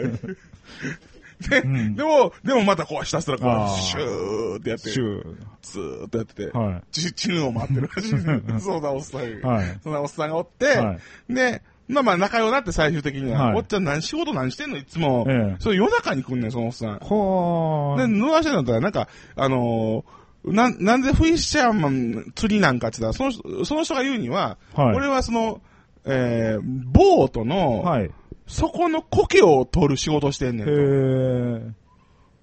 [1.49, 5.23] で、んでも、でもまたこうひたすらこう、シューってやって、シュ
[5.63, 8.11] ずーっとやってて、はち、チヌを待ってるらしい。
[8.61, 9.49] そうだ、おっさんが。
[9.49, 10.97] はいそんなおっさんがおって、は
[11.29, 15.27] で、まあまあ仲良くなって最終的には、はいおっちゃん何仕事何してんのいつも。
[15.29, 16.99] ええそれ夜中に来んねん、そのおっさん。
[16.99, 18.07] ほで、ー。
[18.07, 25.61] 野田してんだったら、なんか、あのーな、なんでフィッシャーマン釣りなんかって言ったら、その人、その人が言うには、はい俺はその、
[26.05, 28.11] えー、ボートの、はい。
[28.47, 30.73] そこの苔を取る仕事してんねんへと。
[30.73, 31.73] ー。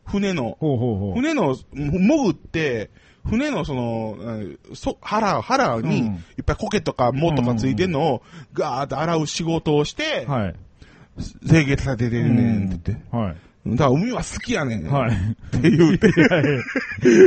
[0.06, 0.58] 船の。
[0.60, 1.14] ほうほうほう。
[1.16, 2.92] 船の、潜って、
[3.26, 8.22] 船のその、うんそ、腹、腹に、うんいっぱい苔とか藻とかついてんのを、
[8.54, 10.56] ガーって洗う仕事をして、はい。
[11.48, 13.16] 清潔さ出てんねんって言って。
[13.16, 13.36] はい。
[13.76, 14.88] だから海は好きやねん。
[14.88, 15.12] はい。
[15.58, 16.08] って言うて。
[16.08, 16.62] いやいや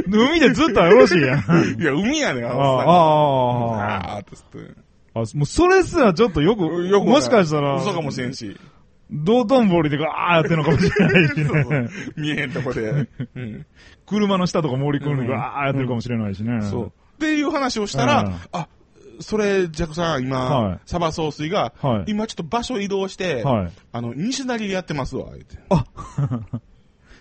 [0.07, 1.39] 海でずっとよろしいやん。
[1.51, 2.63] あ いや、海やねん、ああ、のさん。
[2.63, 4.75] ああ、あーって言って。
[5.15, 8.57] あ、もうそれすらちょっとよく、よくもしかしたら、嘘かもしれんし。
[9.11, 11.89] 道頓堀でガーやってるのかもしれないし そうそうね。
[12.17, 12.91] 見えへんとこで。
[13.35, 13.67] うん。
[14.07, 16.63] 車の下とか森くんでガーやってるかもしれないしね。
[16.63, 16.87] そう。
[16.87, 18.69] っていう話をしたら、うんあ、
[19.21, 23.73] それ、ジャクさん、今、はいサバ総帥が、はい今ちょっと場所移動して、はい。
[23.93, 25.59] あの、西成でやってますわ、言って。
[25.69, 25.85] あ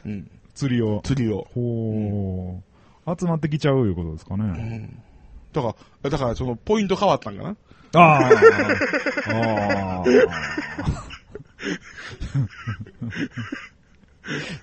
[0.06, 0.32] うん。
[0.56, 1.02] 釣りを。
[1.04, 1.48] 釣りを。
[1.54, 2.62] ほ
[3.06, 3.16] う。
[3.20, 4.44] 集まってきちゃういうことですかうね。
[4.46, 5.04] ん。
[5.54, 7.56] だから、だからその、ポイント変わったんかな
[7.96, 8.20] ああ。
[9.28, 10.04] あ あ。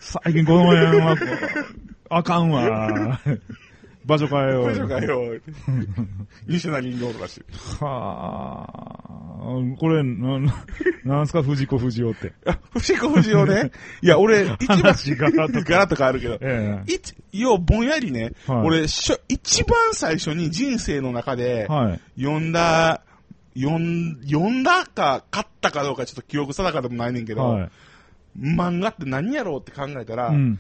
[0.01, 1.17] 最近この辺は、
[2.09, 3.21] あかんわ。
[4.07, 4.67] 場所変えよう。
[4.67, 5.43] 場所変えよう。
[6.47, 7.47] 西成に移動とかして。
[7.81, 9.17] はあ。
[9.79, 10.53] これ、なん、
[11.05, 12.33] なんすか、藤子不二雄って。
[12.47, 13.71] あ、 藤子不二雄ね？
[14.03, 16.39] いや、俺、一番、話ガラッとガラッと変わるけど。
[16.41, 22.01] え一、よう、ぼんやりね、はい俺、しょ、一番最初に人生の中でえ。、はい。
[22.21, 23.03] 読んだ、
[23.57, 27.71] 読ん、読んだか、買ったかどうかちょっと記憶定かでもないねんけど、はい。
[28.39, 30.59] 漫画って何やろうって考えたら、うん。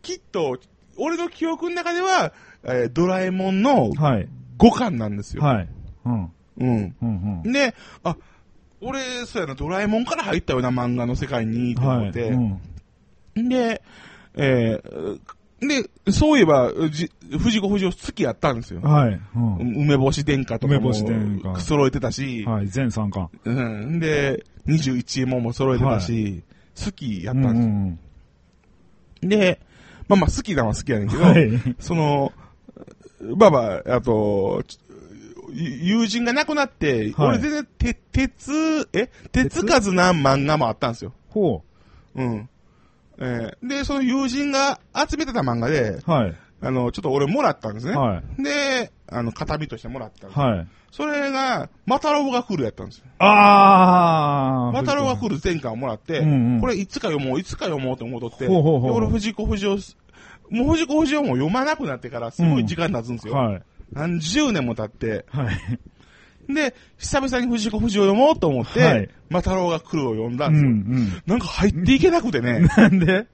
[0.00, 0.58] きっと、
[0.96, 2.32] 俺の記憶の中では、
[2.64, 4.28] えードラえもんのはい。
[4.58, 5.42] 5巻なんですよ。
[5.42, 5.68] はい。
[6.04, 6.32] うん。
[6.58, 6.96] うん。
[7.02, 7.42] うん。
[7.44, 7.52] うん。
[7.52, 7.74] で、
[8.04, 8.16] あ、
[8.80, 11.98] 俺、そうやな、ドラえもんから入ったような漫画の世界に、とはい。
[11.98, 12.28] 思って、
[13.36, 13.48] うん。
[13.48, 13.82] で、
[14.34, 15.20] えー
[15.62, 18.80] で、そういえば、じ藤子不二雄好きやったんですよ。
[18.82, 19.20] はい。
[19.36, 19.56] うん。
[19.84, 22.68] 梅干し殿下とかも梅干し殿下揃えてたし、はい。
[22.68, 23.30] 全3巻。
[23.44, 26.42] うん、で、21エモンも揃えてたし、
[26.84, 27.72] 好きやったんですよ。
[27.72, 27.98] ん
[29.28, 29.60] で、
[30.12, 31.50] まあまあ好きなのは好きやねんけど、はい。
[31.80, 32.32] その、
[33.36, 34.62] ばば、あと、
[35.52, 39.08] 友人が亡くなって、はい俺全然、て、鉄、え？
[39.30, 41.12] 手つかずな漫画もあったんですよ。
[41.28, 41.62] ほ
[42.14, 42.48] うん。
[43.18, 46.10] えーで、その友人が集めてた漫画で、う。
[46.10, 46.36] はい。
[46.64, 47.96] あの、ちょっと俺もらったんですね。
[47.96, 48.42] はい。
[48.42, 50.38] で、あの、形見としてもらったんです。
[50.38, 50.68] はい。
[50.92, 53.06] それが、マタロウが来るやったんですよ。
[53.18, 54.74] あー。
[54.74, 59.78] マタロウが来る前巻をもらって、うんうんこれいつか読もう、いつか読もうと思うとって、ほうほうほうで俺藤子不二雄、
[60.52, 63.34] もう藤子不二雄も読まなくなってからすごい時間経つんですよ。
[63.34, 63.62] はい。
[63.92, 66.52] 何十年も経って、はい。
[66.52, 71.16] で、久々に藤子不二雄読もうと思って、はいマタロウが来るを読んだうんんですよ。
[71.16, 71.22] うん。
[71.26, 73.26] なんか入っていけなくてね、なんで？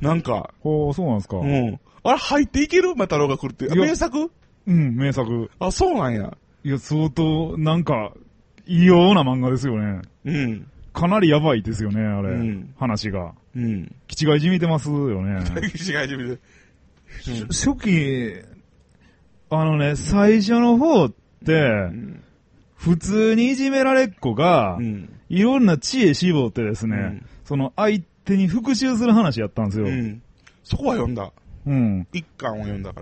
[0.00, 1.36] なんか、ほう、そうなんですか？
[1.36, 1.68] ううん。
[1.70, 1.80] ん。
[2.02, 2.96] あれ入っていける？
[2.96, 3.66] マタロウが来るって。
[3.72, 4.32] 名作？
[4.66, 5.50] 名作。
[5.60, 6.36] あ、そうなんや。
[6.64, 8.12] いや、相当、なんか、
[8.66, 10.02] 異様な漫画ですよね。
[10.24, 10.66] うん。
[10.92, 12.30] かなりやばいですよね、あれ。
[12.30, 13.34] うん話が。
[13.54, 13.94] うん。
[14.06, 15.44] 気違いじみてますよね。
[15.62, 16.40] 違いじみて。
[17.48, 18.34] 初期、
[19.50, 21.12] あのね、最初の方っ
[21.44, 21.56] て、う
[21.92, 22.22] ん。
[22.76, 25.12] 普通にいじめられっ子が、うん。
[25.28, 29.86] いろんな知恵絞ってですね、うんその相手に復讐する話やったんですよ。
[29.86, 30.22] うん。
[30.62, 31.32] そこは読んだ。
[31.66, 32.06] うん。
[32.12, 33.00] 一巻を読んだか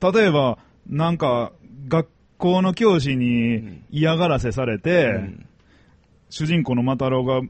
[0.00, 0.12] ら。
[0.12, 1.50] 例えば、なんか、
[1.88, 5.45] 学校の教師うにん嫌がらせされて、うん
[6.36, 7.40] 主人公のマタロウが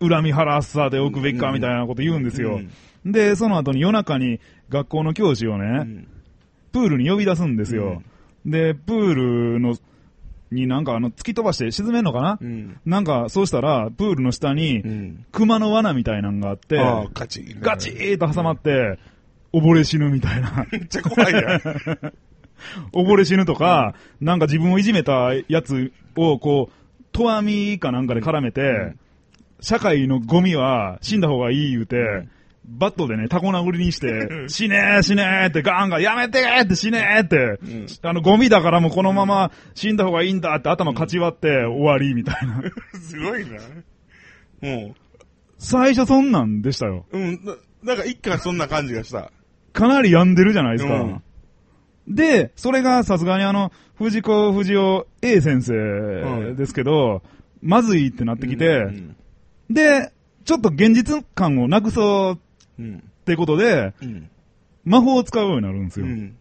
[0.00, 2.56] 恨み晴らさでおくべきかみたいなこと言うんですよ。
[2.56, 2.70] うん
[3.04, 6.08] で、その後に夜中に学校の教師をね、うん
[6.72, 8.02] プールに呼び出すんですよ。
[8.44, 9.76] で、プールの、
[10.50, 12.78] になんかあの、突き飛ばして沈めんのかな、うん。
[12.84, 15.26] なんか、そうしたら、プールの下にう、ん。
[15.32, 16.76] 熊の罠みたいなのがあって、
[17.14, 17.56] ガチ。
[17.60, 18.98] ガチーと挟まって、
[19.54, 20.66] 溺れ死ぬみたいな。
[20.70, 21.42] めっちゃ怖いやん。
[22.92, 26.75] 溺れ死ぬとか、なんか自分をいじめたやつを、こう、
[27.16, 28.94] とわみかなんかで絡めて、
[29.60, 32.28] 社会のゴミは死んだ方がいい言うて、
[32.66, 42.60] バットでね、タコ殴りにして、死ねー死ねーってガンガン、やめてーって死ねーって、んあの、ゴミだからもうこのまま死んだ方がいいんだって頭かち割って終わりみたいな。
[43.00, 43.62] すごいな。
[44.62, 44.94] うん。
[45.56, 47.06] 最初そんなんでしたよ。
[47.12, 47.40] うん。
[47.44, 49.32] ななんか一巻そんな感じがした。
[49.72, 51.00] かなり病んでるじゃないですか。
[51.00, 51.22] うん
[52.08, 57.22] で、それがさすがにあの、藤子不二雄 A 先生ですけど、
[57.62, 59.16] まずいってなってきて、うん。
[59.70, 60.12] で、
[60.44, 62.38] ちょっと現実感をなくそ
[62.78, 62.98] ううん。
[62.98, 64.30] ってことで、うん。
[64.84, 66.06] 魔法を使うようになるんですよ。
[66.06, 66.36] うん。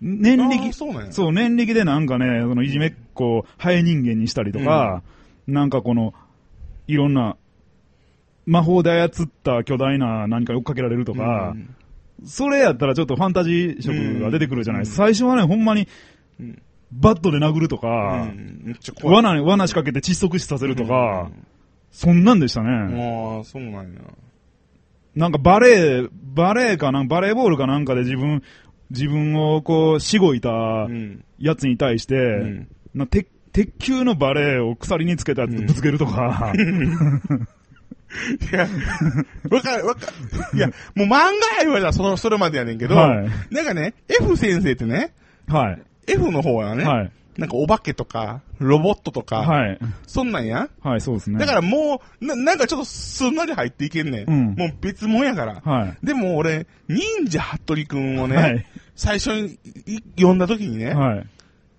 [0.00, 1.12] 念あー力、そうなんや。
[1.12, 5.02] そう、念力でなんかね、そのいじめっ子をハエ人間にしたりとか、
[5.46, 6.14] なんかこの、
[6.86, 7.36] いろんな、
[8.46, 9.10] 魔法で操っ
[9.42, 11.74] た巨大な何かに追っかけられるとか、うん
[12.24, 15.04] それやったらちょっとファンタジー色が出てくるじゃないですか。
[15.04, 15.88] 最初はね、ほんまに
[16.40, 18.60] うん、バットで殴るとうか、ん。
[18.64, 19.16] めっちゃ怖い。
[19.16, 21.30] 罠に、罠仕掛けて窒息死させるとか、
[21.90, 22.70] そんなんでしたね。
[22.70, 24.00] ああ、そうなんや。
[25.14, 28.42] なんかバレー、バレーかなん、バレーボールかなんかで自分、
[28.90, 31.24] 自分をこう、しごいたうん。
[31.38, 36.52] やつに対して、んな鉄鉄球のバレーを鎖につけたやつとぶつけるとか、
[38.52, 38.68] いや、
[39.50, 40.06] わかる、わか
[40.52, 40.58] る。
[40.58, 45.14] いや、もう漫画や言われたらその、それまでやねんけど、はいなんかね、F 先生ってね、
[45.48, 45.82] はい。
[46.06, 47.12] F の方はね、はい。
[47.36, 49.78] なんかお化けとか、ロボットとか、はい。
[50.06, 50.68] そんなんや。
[50.82, 51.38] はい、そうですね。
[51.38, 54.30] だからもう、ななんかちょっとすんなり入っていけんねん。
[54.30, 55.60] うんもう別物やから。
[55.64, 56.06] はい。
[56.06, 58.66] でも俺、忍者服部くんをね、はい。
[58.94, 61.26] 最初にい読んだ時にね、はい。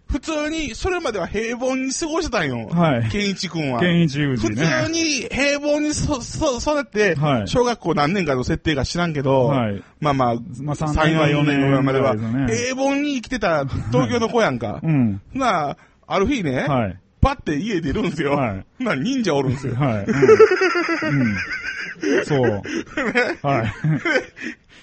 [0.08, 2.68] 普通に、それまでは平凡に過ごしてたんよ。
[2.70, 3.80] はい健一君は。
[3.80, 4.66] 健一宇治普ね。
[4.86, 14.80] 通に平凡にそ、そ、育って、はい小学校何年かの設定か知らんけど、はいまあまあ、まあ3 3年か4年ぐらいまでは、平凡に生きてた東京の子やんか。
[14.84, 15.22] うん。
[15.34, 15.78] なあ、
[16.08, 17.00] ある日ね、はい。
[17.26, 18.34] パッて家出るんですよ。
[18.34, 19.74] はいなあ、忍者おるんですよ。
[19.74, 20.06] はい。
[20.06, 21.22] うん。
[21.22, 21.36] うん
[22.24, 22.62] そう。
[23.42, 23.68] はい。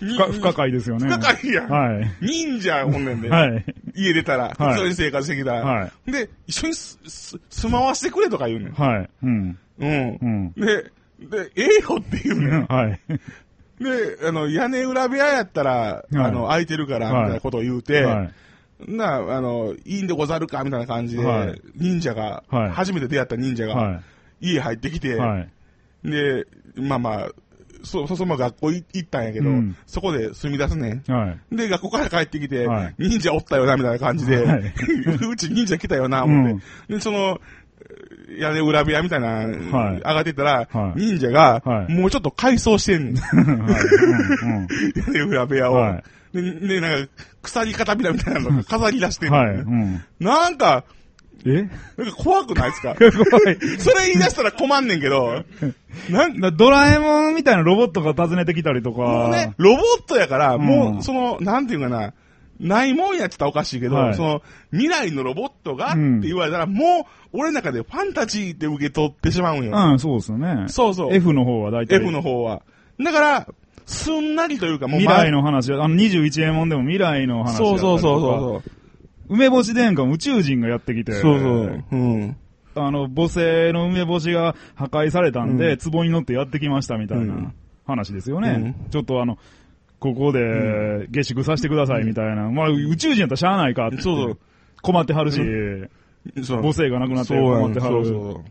[0.00, 1.08] 不可不可解ですよね。
[1.08, 2.10] 不可解やんはい。
[2.20, 3.28] 忍者おんねんで。
[3.28, 3.64] はい。
[3.94, 5.60] 家出たら、はい普通に生活してきたら。
[5.60, 8.72] はで、一緒にす、す、住まわしてくれとか言うねん。
[8.72, 9.10] はい。
[9.22, 9.58] うん。
[9.78, 10.18] うん。
[10.20, 10.52] うん。
[10.56, 10.66] で、
[11.20, 12.66] で、ええよって言うねん。
[12.66, 13.00] はい。
[13.78, 18.32] で、あの、屋根裏部屋やったら、あの、空いてるから、みはいたいなことを言うて、はい。
[18.88, 24.00] なあ、あの、いいんでござるかみたいな感じで、はい忍者が、はい初めて出会った忍者が、は
[24.40, 25.14] 家入ってきて、い。
[25.14, 25.48] はい。
[26.04, 27.28] で、まあまあ、
[27.84, 31.12] そ、そ、その学校い行ったんやけど、うんそこで住み出すねん。
[31.12, 31.56] はい。
[31.56, 34.62] で、学校から帰ってきて、はい忍者おったよな、みたいな感じで、はい
[35.30, 36.58] うち忍者来たよな、思っ
[36.88, 36.94] て。
[36.94, 37.40] で、その、
[38.38, 43.14] 屋根裏部屋みたいな、はい上がってたら、はい忍者が、はいもうちょっと改装してんねん。
[43.16, 43.84] はい。
[44.42, 44.68] うん。
[45.12, 45.74] 屋根裏部屋を。
[45.74, 46.02] はい
[46.32, 47.12] で、で、なんか、
[47.42, 49.54] 鎖片びらみたいなの飾り出してんねんはい。
[49.56, 50.04] うん。
[50.20, 50.84] なんか、
[51.44, 51.62] え？
[51.96, 52.94] なんか怖くないですか？
[52.98, 53.10] 怖
[53.52, 53.58] い。
[53.78, 55.42] それ言い出したら困んねんけど、
[56.08, 59.00] なんだドラえもんみたいなロボットが訪ねてきたりとか。
[59.00, 62.12] もうね、ロボットやから、もうんう、その、なんていうかな、
[62.60, 69.72] ないもんやってたらおかしいけど、はいその、未来のロボットがってうん言われたら、もう、俺の中でファンタジーって受け取ってしまうんよ。
[69.76, 70.66] うん、そうですよね。
[70.68, 71.12] そうそう。
[71.14, 71.96] F の方は大体。
[71.96, 72.62] F の方は。
[73.02, 73.46] だから、
[73.92, 77.78] すんなりというか、もう、未来の話、あの21円もんでも未来の話そう。
[77.78, 79.34] そうそうそう。
[79.34, 81.12] 梅干し殿下も宇宙人がやってきて。
[81.12, 81.84] そうそう。
[81.92, 82.36] うん。
[82.74, 87.54] あの、母星の梅干しが破壊されたんで、うん壺に乗ってやってきましたみたいうなん
[87.86, 88.74] 話ですよね。
[88.90, 89.38] ちょっとあの、
[89.98, 92.50] ここで下宿させてくださいみたいな。
[92.50, 94.00] まあ、宇宙人やったらしゃあないかって。
[94.00, 94.38] そうそう
[94.82, 95.40] 困ってはるし、
[96.46, 97.94] 母星がなくなって困ってはる。
[97.94, 98.44] そうそう。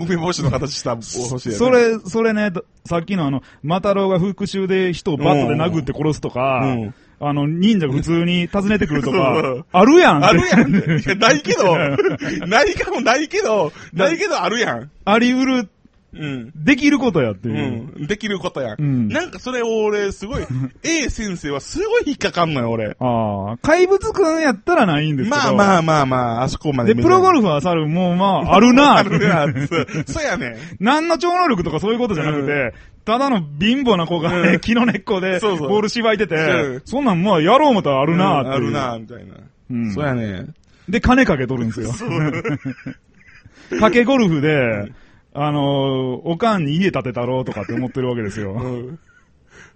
[0.00, 6.94] 梅干しの形した星やねそれ、それね、ださっきのあの、マタロウが復讐で人をバットで殴って殺すとか、うん。
[7.20, 10.24] あの、忍者が普通に訪ねてくるとか、 あるやん。
[10.24, 10.72] あるやん。
[11.20, 11.76] ないけど、
[12.46, 14.90] ないかもないけど、ないけどあるやん。
[15.04, 15.68] あり得る、
[16.14, 16.52] うん。
[16.54, 17.94] できることやっていう。
[17.98, 18.06] うん。
[18.06, 18.76] できることや。
[18.78, 20.46] うんなんかそれ俺、すごい、
[20.84, 22.96] A 先生はすごい引っかかんのよ、俺。
[22.98, 25.42] ああ、怪物くんやったらないんですけど。
[25.42, 30.56] まあまあまあまあ、あそこまでで、見プロゴルフファー猿もまあ、あるな あるな、そうそうやね。
[30.80, 39.34] 何の超能力とかそういうことじゃなくて、ただの貧乏な子がね、うん木の根っこで、そうそうボールしばいててうん、そんなんまあ、やろう思ったらあるなあるな、みたいな。
[39.70, 40.46] うんそうやね。
[40.88, 41.90] で、金かけとるんですよ。
[43.70, 44.92] 賭けゴルフで、
[45.34, 48.52] あのーおかんに家建てたろうとかって思ってるわけですよ。
[48.60, 48.98] うん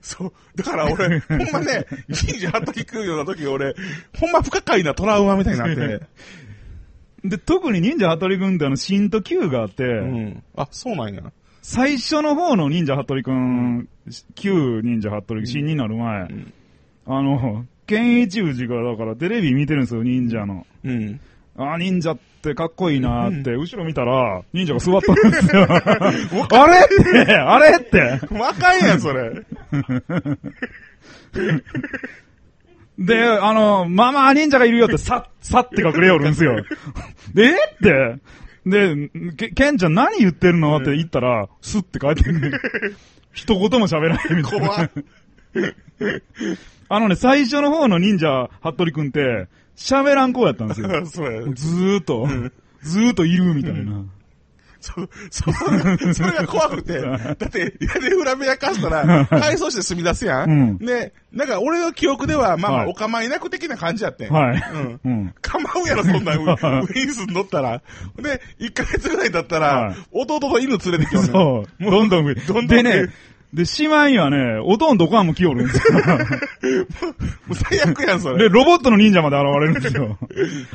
[0.00, 0.32] そう。
[0.54, 3.74] だから俺、 ほんまね、忍者ハットキくような時俺、
[4.18, 6.00] ほんま不可解なトラウマみたいになって。
[7.24, 10.42] で、特に忍者ハトリくんってあの、新と旧があって、うん。
[10.54, 11.22] あ、そうなんや。
[11.62, 13.88] 最初の方の忍者ハトリくん、
[14.36, 16.52] 旧忍者ハトリ、新になる前、ん
[17.06, 20.66] あの、健一宇治がだからテレビ見てるんですよ、忍者の。
[20.84, 21.20] うん。
[21.56, 25.66] あ、忍者ってかっこいいなって、後ろ見たら、忍者が座ったんですよ。
[26.50, 28.20] あれって、あれって。
[28.30, 29.32] 若いやん、それ。
[32.98, 36.64] で、あの、ママ忍者がいるよって、さ、さって隠れよるんですよ。
[37.34, 38.18] で、 えって。
[38.64, 40.76] で、け、ケンちゃん何言ってるの？
[40.78, 42.60] って言ったら、スッて帰ってくる。
[43.32, 44.90] 一言も喋らないみたいな。
[46.88, 50.88] あのね、最初の方の忍者、服部くんって、喋らん子やったんですよ。
[51.06, 51.42] そうや。
[51.54, 52.28] ずーっと、
[52.82, 54.04] ずーっといるみたいな。
[54.80, 54.92] そ、
[55.30, 55.52] そ、
[56.14, 57.00] それが怖くて。
[57.02, 60.50] だって、屋根裏部屋貸したら、改装して住み出すやん。
[60.50, 64.32] うんで、なんか俺の記憶では、まあまあ、はいお構いなく的な感じやってん。
[64.32, 64.62] はい。
[64.72, 65.00] うん。
[65.04, 65.34] うん。
[65.42, 67.82] 構うやろ、そんな ウィンス乗ったら。
[68.16, 71.84] で、1ヶ月ぐらい経ったら、はい弟と犬連れてきよそう。
[71.84, 73.08] どんどんどんどんでね、
[73.54, 75.98] で、姉妹にはね、おとんどかんも来よるんですよ。
[77.46, 78.48] もう最悪やん、そで、れ。
[78.48, 80.18] ロボットの忍者まで現れるんですよ。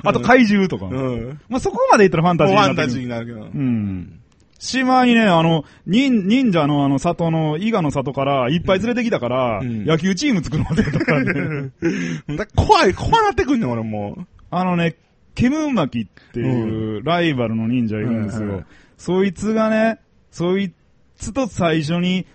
[0.04, 0.86] あと怪獣とか。
[0.86, 1.40] うん。
[1.50, 2.92] まあ、そこまで言ったらファンタジーファンタになってくる。
[2.92, 3.40] ジーになるけど。
[3.42, 4.20] うん。
[4.58, 11.72] しまいにね、あの、忍、忍者のあの里の、伊賀の里からいっぱい連れてきたから、うん野球チーム作ろうぜとかね。
[12.38, 14.28] だ怖い、怖なってくんねん、俺もう。
[14.52, 14.96] あのね、
[15.34, 18.66] ケムンマキっていうライバルの忍者いるんですようんはいはい。
[18.98, 20.00] そいつがね、
[20.30, 20.72] そい
[21.18, 22.28] つと最初に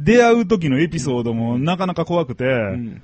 [0.00, 3.02] 出会う時のエピソードもなかなか怖くて、うん。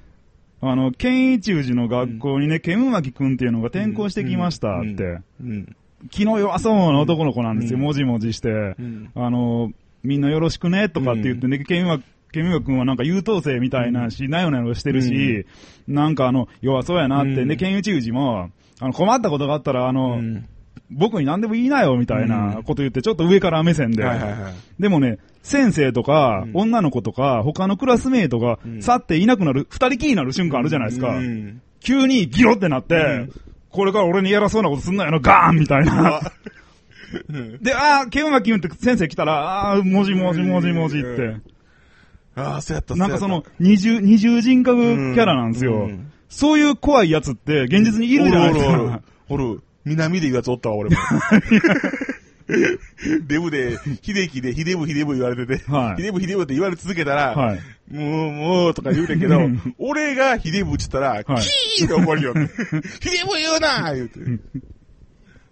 [0.62, 4.94] あの、健一宇治の学校にね、ケムマキくんっていうのが転校してきましたうん。
[4.94, 5.18] って。
[5.40, 5.76] うん。
[6.10, 7.84] 気の弱そうな男の子なんですよ、うん。
[7.84, 8.48] もじもじして。
[8.48, 9.10] うん。
[9.14, 9.70] あの、
[10.02, 12.00] みんなよろしくね、とかって言ってね、ケムマ
[12.32, 15.46] ケミオ君はなんか優等生みたいなし、なよなよしてるし、
[15.88, 17.48] なんかあの、弱そうやなって、うん。
[17.48, 20.48] で、ケンイチウジも、あの、困ったことがあったら、あの、うん。
[20.90, 24.04] 僕に何でも言いなよ、みたいなこと言って、ちょっと上から目線で。
[24.78, 31.10] でもね、先生とか、うん女の子とか、他のクラスメイトが、うん去っていなくなる、二人きりになる瞬間あるじゃないですか。
[31.10, 33.32] うん急にギロってなって、うん
[33.70, 36.20] これから俺にやらそうなことすんなよな、ガーンみたいな。
[37.28, 41.06] うん で、あー、ケムマキムって先生来たら、あー、文字文字文字文字って。
[41.06, 41.42] うん
[42.38, 45.84] ああ、そうやった、なんかその二重、二重人格キャラなんですよ。
[45.84, 49.02] うんそういう怖いやつって現実にいるじゃないですおるおるか。
[49.28, 49.44] おる。
[49.50, 49.62] おる。
[49.84, 50.96] 南で言うやつおったわ、俺も。
[53.26, 57.60] デブで、秀樹で、秀ブ秀ブ言われてて、はい秀ブ秀ブって言われ続けたら、はい。
[57.92, 62.34] もう、もう、とか言うてんけどうん、俺が秀ブって言ったら、キーって怒るよ。
[62.34, 64.20] 秀ブ言うな言うて。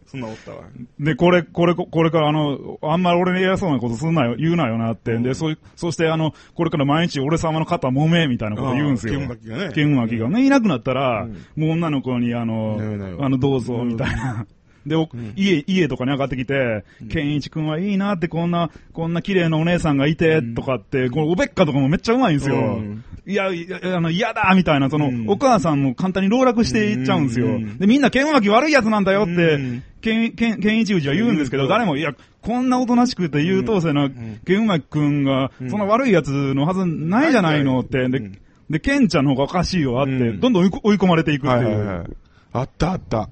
[0.06, 0.62] そんなんおったわ。
[1.00, 5.16] で、これ、これ、これからあの、あんまり俺に偉そうなことすんなよ、言うなよなって。
[5.18, 9.18] で、そ、そしてあの、これから毎日俺様の肩揉め、みたいなこと言うんですよ。
[9.18, 12.78] 剣巻がね剣巻がね、いなくなったら、うんもう女の子にあの
[13.20, 14.46] あの、どうぞ、みたいな。
[14.86, 22.56] で、お家、家とかに上がってきて、ケンイチ君はいいなって、こんな、こんな綺麗なお姉さんがいて、とかって、このおべっかとかもめっちゃうまいんですよ。
[22.56, 23.04] うん。
[23.26, 25.28] いや、いやあの、嫌だみたいな、その、うん。
[25.28, 27.46] お母さんも簡単に籠絡していっちゃうんですよ。
[27.46, 27.78] うん。
[27.78, 29.82] で、みんな、ケンマキ悪いやつなんだよって、うん。
[30.02, 31.68] ケン、ケン、ケンイチウジは言うんですけど、うん。
[31.70, 34.10] 誰も、いや、こんなおとなしくて優等生な、
[34.44, 40.40] ケンマキ君が、そんな悪いやつのはずないじゃないのって、でうん、で、ケンちゃんの方がおかしいよ、あって、うん。
[40.40, 42.16] どんどん追いこ追い込まれていくっていう。
[42.52, 43.30] あったあった。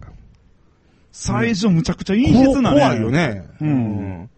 [1.12, 2.80] 最初むちゃくちゃ陰湿なね。
[2.80, 3.10] 怖いよ。
[3.10, 3.44] ね。
[3.60, 4.28] うん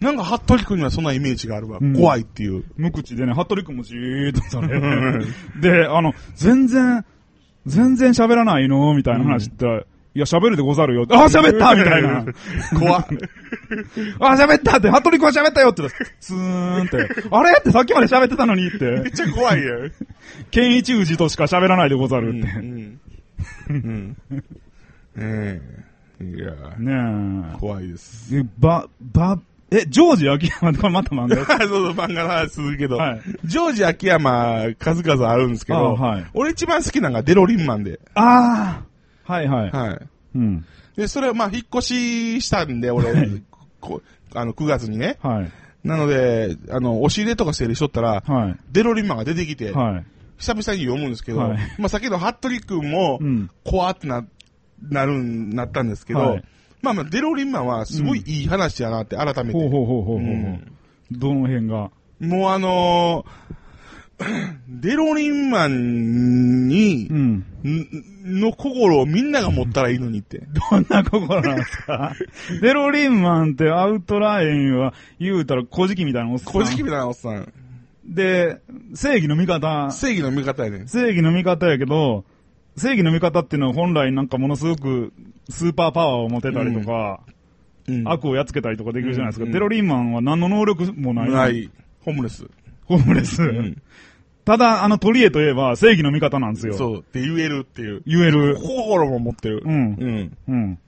[0.00, 1.78] なんか、服部君にはそんなイメージがあるわ。
[1.80, 2.64] うん怖いっていう。
[2.76, 4.68] 無口でね、服部君もじーっとされ
[5.60, 7.04] で、あの、全然、
[7.66, 8.94] 全然喋らないの？
[8.94, 11.06] みたいな話って言ったら、いや、喋るでござるよ。
[11.10, 12.24] あ、喋ったみたいな。
[12.78, 13.06] 怖っ。
[14.20, 15.82] あ、喋ったって、服部君は喋ったよって
[16.20, 17.58] ツーンって、あれ？
[17.58, 19.90] ってさっきまで喋ってたのにってめっ、ちゃ怖いよ。
[20.52, 22.48] ケンイチウジとしか喋らないでござるって。
[22.56, 23.00] うん。
[23.68, 24.16] うん。
[25.16, 25.84] ええ。
[26.20, 28.36] いや、ね怖いです。
[28.36, 28.40] え。
[28.40, 29.38] えば、ば、
[29.70, 38.88] え、ジョージ秋山ってこれまた漫画 そうそう、漫画の話するけど、はいジョージ秋山、数々あるんですけど、あはい俺一番好きなのがデロリンマンで、ああ
[39.28, 39.70] はいはい。
[39.70, 39.98] はい。
[40.36, 40.64] うん。
[40.96, 43.12] で、それはまあ、引っ越ししたんで、俺、
[43.80, 44.00] こ
[44.34, 45.18] あの、9月にね。
[45.22, 45.50] はい。
[45.86, 48.56] なので、あの、押し入れとか整理しとったら、はい。
[48.72, 50.04] デロリンマンが出てきて、はい。
[50.38, 53.50] 久々に読むんですけど、はいまあ、さっきの服部君もう、ん。
[53.64, 54.24] 怖ってな、
[54.82, 56.44] なるん、なったんですけど、はい
[56.82, 59.52] まあまあ、デロリンマンはすごいいい話やなって改めて。
[59.52, 60.18] ほうほうほうほうほう。
[60.18, 60.72] うん
[61.10, 61.90] どの辺が？
[62.20, 63.48] もうあのー
[64.68, 67.44] デロリンマンにう、ん。
[67.64, 70.42] んの心をみんなが持ったらいいのにって。
[70.70, 72.12] どんな心なんですか？
[72.60, 76.52] デロリンマンってアウトラインは言うたら小じみたいなおっさん。
[76.52, 77.52] 小じみたいなおっさん。
[78.04, 78.60] で、
[78.94, 79.90] 正義の味方。
[79.90, 80.88] 正義の味方やねん。
[80.88, 82.24] 正義の味方やけど、
[82.78, 85.12] 正義の味方っていうのは本来なんかものすごく
[85.48, 87.38] スーパーパワーを持てたりとか、うん
[88.04, 89.46] 悪をやっつけたりとかできるじゃないですか。
[89.46, 91.30] うんデロリンマンは何の能力もない。
[91.30, 91.70] ない。
[92.04, 92.46] ホームレス。
[92.84, 93.42] ホームレス。
[93.42, 93.80] ん
[94.44, 96.74] ただ、あの鳥江といえば正義の味方なんですよ。
[96.74, 96.98] そう。
[96.98, 98.02] って言えるっていう。
[98.06, 98.56] 言える。
[98.56, 99.62] 心も持ってる。
[99.64, 100.36] うんうん。
[100.48, 100.78] うん。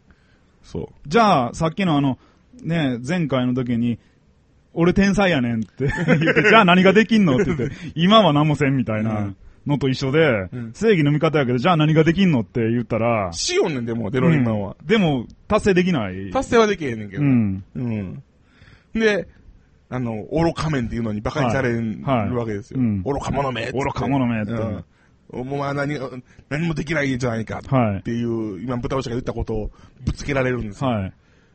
[0.62, 2.18] そじゃあ、さっきのあの、
[2.62, 3.98] ね、前回の時に、
[4.72, 9.34] 俺天才やねんって言って、 じゃあ何ができんのって言って、今は何もせんみたいな
[9.70, 14.76] のと一緒で、うん正義の味方やけど、じゃあ何ができんのって言ったらう。、しようねんでも、デロリンマンは。
[14.78, 16.30] うんでも、達成できない。
[16.30, 17.22] 達成はできへんねんけど。
[17.22, 17.64] うん。
[17.74, 18.22] うん。
[18.94, 19.28] で、
[19.88, 22.80] あの、愚か面っていうのに馬鹿にされるはいわけですよ。
[22.80, 24.84] うん愚か者めって愚か者めってうん
[25.32, 26.10] お前は何が、
[26.48, 29.70] 何もできないんじゃないかはいっていう、今、豚尾氏が言ったことを
[30.04, 30.90] ぶつけられるんですよ。
[30.90, 31.12] はい。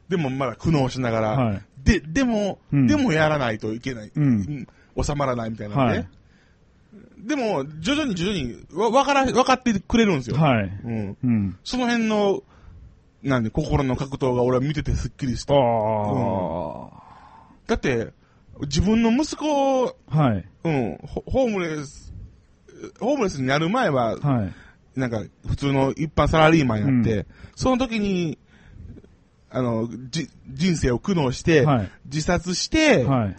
[0.09, 4.11] でも、まだ苦悩しながら、はいで、でも、うんでもやらないといけない。
[4.15, 4.67] うん
[5.01, 6.07] 収まらないみたいなんで。
[7.25, 10.37] はいでも、徐々に徐々に、わ、わから、分かってくれるんですよ。
[10.37, 10.71] はい。
[10.83, 11.17] うん。
[11.23, 11.57] うん。
[11.63, 12.43] その辺の、
[13.23, 15.55] なんで、心の格闘が俺は見ててすっきりした。
[15.55, 16.89] ああ、
[17.65, 18.13] だって、
[18.61, 20.45] 自分の息子、はい。
[20.63, 22.13] うん、ホホームレス、
[22.99, 24.99] ホームレスになる前は、はい。
[24.99, 28.37] なんか、普通の一般サラリーマンやって、その時に、
[29.49, 33.35] あの、じ、人生を苦悩して、はい自殺して、はい。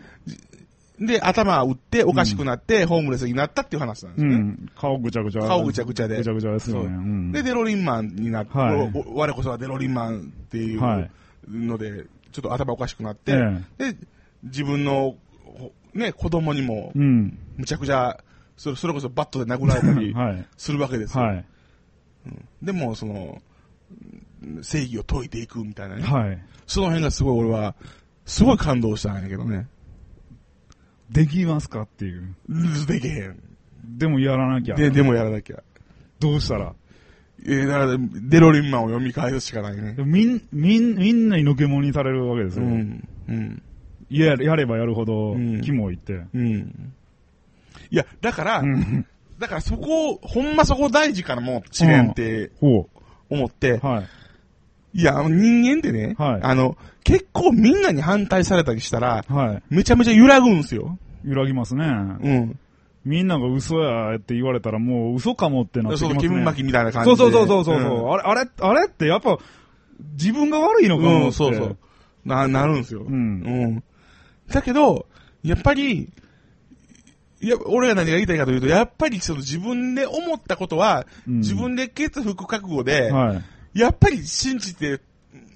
[0.98, 4.34] で、頭を打っておかしくなって、ホームレスになったっていう話なんですね。
[4.34, 4.70] うん。
[4.74, 5.42] 顔ぐちゃぐちゃ。
[5.42, 6.16] 顔ぐちゃぐちゃで。
[6.16, 6.82] ぐちゃぐちゃですよね。
[6.84, 11.10] そううんで、デロリンマンになって、はいお我こそはデロリンマンっていうはい
[11.50, 13.32] ので、ちょっと頭おかしくなって、
[13.78, 13.98] えで、
[14.44, 17.38] 自分の、ほね、子供にもう、ん。
[17.56, 18.22] むちゃくちゃ、
[18.56, 20.46] それそれこそバットで殴られたり はい。
[20.56, 21.24] するわけですよ。
[21.24, 21.44] はい。
[22.62, 23.40] でも、その、
[23.92, 26.02] うん正義を解いていくみたいなね。
[26.02, 26.38] はい。
[26.66, 27.74] その辺がすごい俺は、
[28.26, 29.66] すごい感動したんやけどね。
[31.10, 32.34] できますかっていう。
[32.86, 33.38] できへん。
[33.84, 34.74] でもやらなきゃ。
[34.74, 35.62] で、でもやらなきゃ。
[36.18, 36.74] どうしたら？
[37.44, 42.64] えー、だから、デロリンマンを読み返すしかないねみん、みん、みんなにのけもにされるわけですよ。
[42.64, 43.08] うん。
[43.28, 43.62] うん。
[44.10, 46.24] ややればやるほどうん、キモいって。
[46.34, 46.92] うん。
[47.90, 49.06] いや、だから、うん
[49.38, 52.88] だからそこ、ほんまそこ大事かなもう、知念ってほ
[53.28, 54.06] 思ってう。、はい。
[54.96, 59.62] いや、あの人間ってね、はいあの、結構みんなに反対されたりしたら、はい。
[59.68, 60.98] めちゃめちゃ揺らぐんすよ。
[61.22, 61.84] 揺らぎますね。
[61.84, 62.58] うん。
[63.04, 66.28] みんなが嘘やって言われたらもう嘘かもってなってきそう、ますね。
[66.30, 67.16] 煙巻きみたいな感じで。
[67.16, 68.08] そうそうそうそうそう。
[68.08, 69.38] んあれ、あれ、あれってやっぱ、
[70.14, 71.26] 自分が悪いのかもって。
[71.26, 71.76] うん、そうそう。
[72.24, 73.02] な、なるんですよ。
[73.02, 73.16] うんう
[73.68, 73.84] ん。
[74.48, 75.04] だけど、
[75.42, 76.10] やっぱり、
[77.42, 83.44] いや、俺が何が言いたいかというと、やっぱりその自分で思ったことは、うん自分で決服覚悟で、はい。
[83.76, 85.00] やっぱり信じて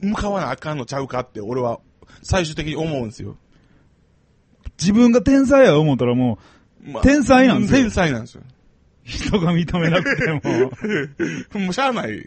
[0.00, 1.80] 向かわなあかんのちゃうかって、俺は
[2.22, 3.36] 最終的に思うんですよ。
[4.78, 6.38] 自分が天才や思ったらも
[6.82, 8.42] まあ天才なんですよ天才なんですよ。
[8.42, 8.46] う、
[9.04, 10.32] 人が認めなくて
[11.52, 11.60] も。
[11.64, 12.24] もうしゃあない、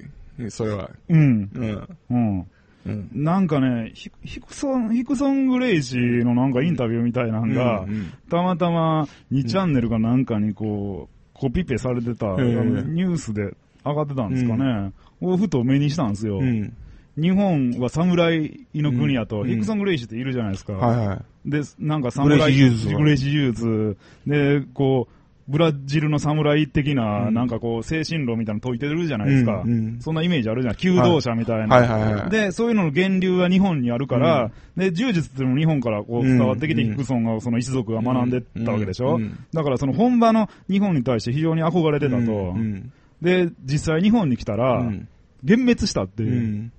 [0.50, 0.90] それは。
[1.10, 1.50] うん。
[1.54, 1.88] うん。
[2.10, 2.48] うん。
[2.86, 3.10] うん。
[3.14, 14.92] なんかね、ヒヒクソン、ヒクソン・グレイシーのなんかインタビューみたいなのが、うんうんたまたま2チャンネルかなんかにこう、コピペされてた、ニュースで上がってたんですかね。
[15.24, 16.40] をふと目にしたんですよ。
[16.40, 16.76] うん。
[17.20, 20.74] 日本は侍の国やと、うんヒクソン・グレイシーっているじゃないですか。
[20.74, 21.50] はいはい。
[21.50, 25.14] で、なんかグレ侍、イシー術グレイシー柔術で、こう、
[25.48, 29.62] ブラジルの侍的な、うんなんかこう、精神論みたいなの解いてるじゃないですか。
[29.64, 30.76] うんうんそんなイメージあるじゃん。
[30.76, 31.76] 弓道者みたいな。
[31.76, 32.30] はいはいはい。
[32.30, 42.18] で、そういうのの源流が日本にあるから、で、柔術っていうのも日本からこう伝わってきて、うんヒクソンがその一族が学んでったわけでしょ、うんうんだからその本場の日本に対して非常に憧れてたと。
[42.22, 45.08] うんで、実際日本に来たら、うん
[45.44, 46.72] 幻滅したってういう、ん。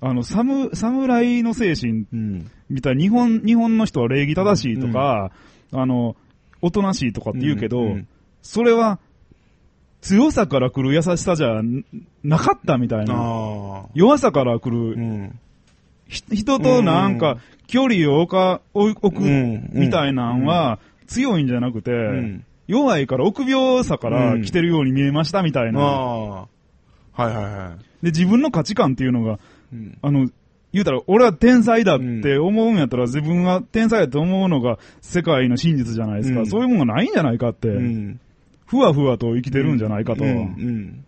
[0.00, 2.50] あの、サム、侍の精神うん。
[2.70, 5.32] みたいな日本、日本の人は礼儀正しいとか、
[5.72, 6.16] あの、
[6.60, 8.08] おとなしいとかって言うけど、うん。
[8.42, 8.98] それは
[10.00, 11.60] 強さから来る優しさじゃ
[12.22, 13.86] なかったみたいな。
[13.94, 15.32] 弱さから来る
[16.08, 19.70] 人となんか、距離を置か、置くうん。
[19.72, 22.44] みたいなんは、強いんじゃなくて、ん。
[22.66, 26.48] 弱いから臆病さから来てるように見えましたみたいな。
[27.18, 27.26] ああ。
[27.26, 28.04] はいはいはい。
[28.04, 29.38] で、自分の価値観っていうのが、
[29.72, 30.28] うんあの、
[30.72, 36.40] 言うたら、俺は天才だって思うんやったら、自分が天才だと思うのが世界の真実じゃないですか。
[36.40, 38.20] うんそういうものがないんじゃないかって、うん。
[38.66, 41.04] ふわふわと生きてるんじゃないかと、うんうん。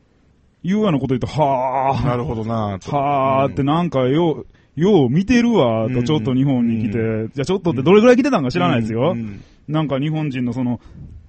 [0.63, 4.45] いうようなこと言うと、はぁ、なるほどなとはぁってなんかよ
[4.77, 6.99] う、よう見てるわ、と、うんちょっと日本に来て、
[7.35, 9.13] じゃあちょっとってどれぐらい来てたんか知らないですよ。
[9.15, 10.81] うんなんか日本人のその、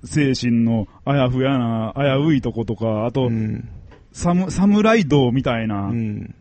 [0.04, 3.70] 精神のあやふやな、危ういとことか、あと、うん。
[4.12, 6.36] サム、侍道みたいなうん。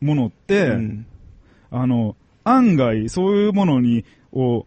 [0.00, 1.06] ものって、うん。
[1.70, 4.66] あの、案外そういうものに、を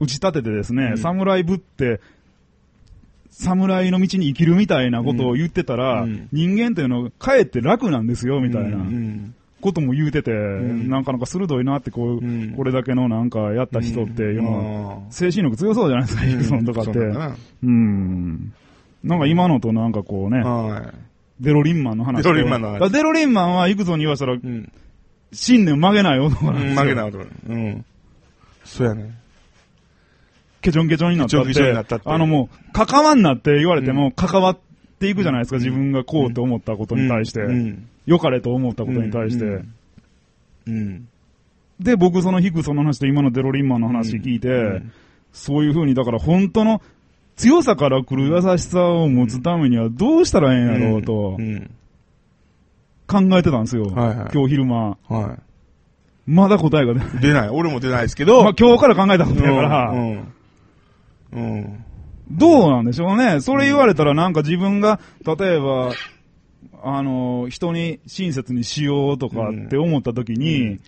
[0.00, 0.98] 打ち立ててですね、うん。
[0.98, 2.00] 侍ぶって、
[3.30, 6.28] 侍の道に生きるみたいなことを言ってたら、うん。
[6.32, 10.88] 人間っていうのはかえって楽なんですよ、みたいなうんことも言うてて、ん。
[10.88, 12.54] なかなか鋭いなってこう、うん。
[12.56, 16.92] これだけのなんかやった人っていうのは、あ精神力強そうじゃないですか、ヒクソンとかって。
[16.92, 16.98] そ
[17.62, 18.52] うん。
[19.04, 21.01] なんか今のとなんかこうね、はい。
[21.42, 22.32] デロリンマンの話と。
[22.32, 24.72] デロリンマンの話デロリンマンは、いくぞに言わせたら、うん。
[25.32, 26.80] 信念曲げない男なんですよ。
[26.82, 27.24] 負けない男。
[27.48, 27.84] うん。
[28.64, 29.18] そうやね。
[30.60, 34.58] ケチョンケチョンになったっケチョンケチョンになてったっ、てあのもう、関わんなって言われても、関わっ
[35.00, 37.40] ていくじゃないですか、自分がこうって思ったことに対して。
[37.40, 37.88] うん。
[38.06, 39.44] 良かれと思ったことに対して。
[39.44, 39.74] うん
[40.66, 41.08] うん。
[41.80, 44.92] で、僕そのヒクソンの話と今のデロリンマンの話聞いて、うん
[45.32, 46.82] そういう風に、だから本当の
[47.42, 51.70] 強さから来る優しさを持つためにはどうしたらええんやろうとうん。
[53.08, 53.86] 考えてたんですよ。
[53.86, 54.96] はいはい今日昼間。
[55.08, 55.38] は
[56.24, 57.08] まだ答えが出ない。
[57.08, 57.20] い。
[57.20, 57.48] 出ない。
[57.48, 58.44] 俺も出ないですけど。
[58.44, 60.32] まあ今日から考えたことやから、うん。
[61.32, 61.84] うん。
[62.30, 63.40] どうなんでしょうね。
[63.40, 65.90] それ言われたらなんか自分が、例えば、
[66.84, 70.78] あの、人に親切にしようとかって思った時に、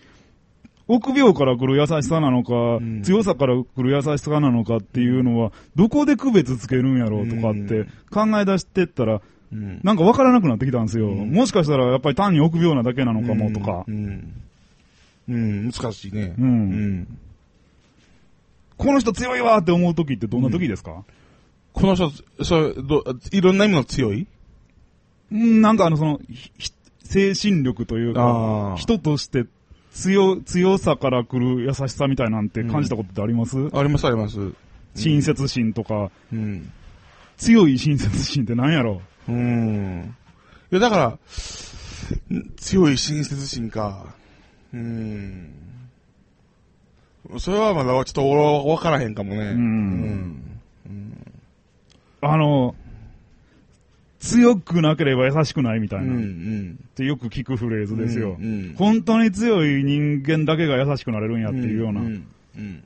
[0.87, 9.21] 臆病から来る優しさなのか、ん強さから来る優しさなのかっていうのは、どこで区別つけるんやろうとかって考え出してったら、
[9.51, 9.79] うん。
[9.83, 11.07] なんかわからなくなってきたんですよ。
[11.07, 13.91] うんもしかしたらやっぱり単に臆病なだけなのかもとかう。
[13.91, 14.33] ん。
[15.29, 15.71] うん。
[15.71, 16.35] 難しいね。
[16.37, 17.17] うんうん。
[18.77, 21.03] この人強いわって思う時ってどんな時ですか、
[21.73, 22.11] この人、
[22.43, 24.27] そう、ど、いろんな意味の強い？
[25.31, 26.19] うん、なんかあの、その、
[27.03, 28.75] 精神力というか。
[28.77, 29.45] 人として
[29.95, 34.51] 強、強さから来る優しさみたいなんて感じたことってあります、ありますあります。
[34.95, 36.71] 親切心とか、うん。
[37.37, 39.01] 強い親切心って何やろ？
[39.27, 40.15] うん。
[40.71, 41.19] いや、だから、ん
[42.57, 44.13] 強い親切心か。
[44.73, 45.53] うん。
[47.37, 49.37] それはまだちょっと俺わからへんかもね。
[49.37, 50.41] うん
[52.21, 52.75] あの、
[54.25, 56.07] 強くなければ優しくないみたいうん。
[56.07, 56.79] うな、っん。
[56.95, 58.35] てよく聞くフレーズですよ。
[58.39, 62.01] うんうん本当に強い人間だけが優しくなれるんやっていうような。
[62.01, 62.83] んんうん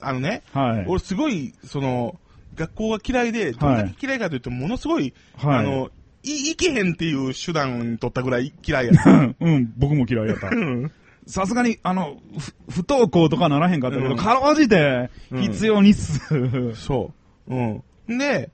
[0.00, 0.84] あのね、はい。
[0.86, 2.18] 俺すごい、その、
[2.54, 5.90] 学校が嫌いで、どんだけ嫌いかというと、ものすごい、はいあの、
[6.22, 9.10] い、いけへんっていう手段に取ったぐらい嫌いやった。
[9.40, 10.50] うん、僕も嫌いやった。
[11.26, 12.18] さすがに、あの、
[12.68, 16.74] ふ不登校とかならへんかったけど、うんかろうじて、必要日数。
[16.74, 17.12] そ
[17.48, 17.54] う。
[17.54, 18.18] うん。
[18.18, 18.50] で、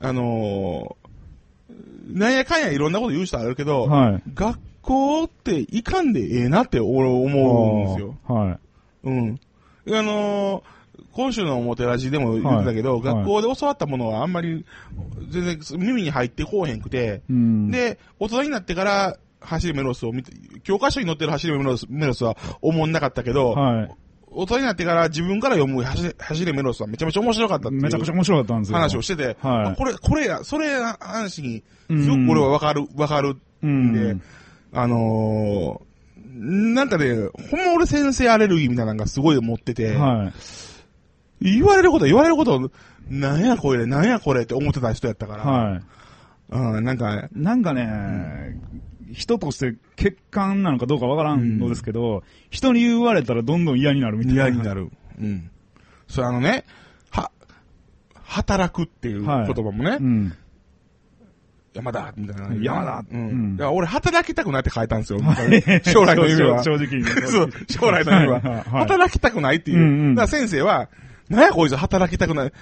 [0.00, 1.08] あのー
[2.10, 4.22] なんやかんやいろんなこと言う人あるけど、はい。
[4.34, 8.16] 学校っていかんでええなって俺思うんですよ。
[8.26, 8.58] は
[9.04, 9.08] い。
[9.08, 9.40] うん。
[9.88, 10.78] あのー
[11.12, 14.64] 今週のモテラジでも言ってたけど、はい学校で教わったものはあんまり
[15.30, 17.70] 全然耳に入ってこうへんくて、うん。
[17.70, 20.32] で、大人になってから走りメロスを見て、
[20.62, 23.90] 教科書に載ってる走りメロスメロスは思んなかったけど、はい。
[24.40, 28.78] 大人になってから自分から読む走り走りメロスはめちゃめちゃ面白かったっていうめちゃくちゃ面白かったんですよ。
[28.78, 29.36] 話をしてて、はい
[29.70, 34.16] あこれ、これや、それや話に、すごく俺はわかる、わかるうんんで、
[34.72, 37.16] あのー、なんかね、
[37.50, 40.32] ほんま俺先生アレルギーみたいなのがすごい持ってて、は
[41.40, 41.54] い。
[41.56, 42.70] 言われること言われること、
[43.10, 45.82] なんやこれ、なんやこれって思ってた人やったから、はい。
[46.50, 48.56] うん、なんか、なんかね、
[49.12, 54.42] 人として欠陥なのかどうかわからんのですけど、人に言われたらどんどん嫌になるみたいな。
[54.48, 54.90] 嫌になる。
[55.20, 55.50] うん。
[56.08, 56.64] それあのね、
[57.10, 57.30] は、
[58.14, 60.32] 働くっていう言はい葉もね、うん。
[61.74, 62.62] 山田みたいな。
[62.62, 63.56] 山田うん。
[63.58, 65.20] うん俺働きたくないって書いたんですよ。
[65.84, 66.62] 将来の夢は。
[66.62, 67.04] 正直に。
[67.28, 68.34] そう、将来の夢は。
[68.34, 69.78] はいはいはい働きたくないっていう。
[69.78, 70.88] うんうんだから先生は、
[71.28, 72.52] なんやこいつ働きたくない。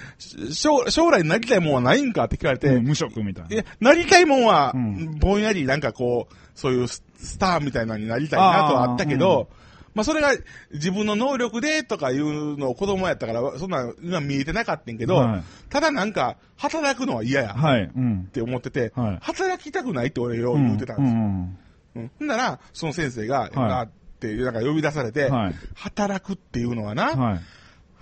[0.52, 3.54] 将将来なりたいもんはないんかって聞かれて、うん無職みたいな。
[3.54, 9.48] いや、なりたいもんは、うんぼんやりなんかこう、そういうススターみたいなのになりたいなとはあったけど、
[9.94, 10.32] まあそれが
[10.72, 17.90] 自分の能力でとかいうのを子供やったから、そんな今見えてなかったんけど、はいただなんか、働くのは嫌やっはい。
[17.94, 18.24] うん。
[18.32, 21.20] て思ってて、はい働きたくないって俺よう言ってたんですよ。
[21.20, 21.58] うん
[21.96, 22.10] うん。
[22.18, 23.88] ほんなら、その先生が、はいあっ
[24.20, 27.40] て、なんか呼び出されて、はい働くっていうのはな、うんはい。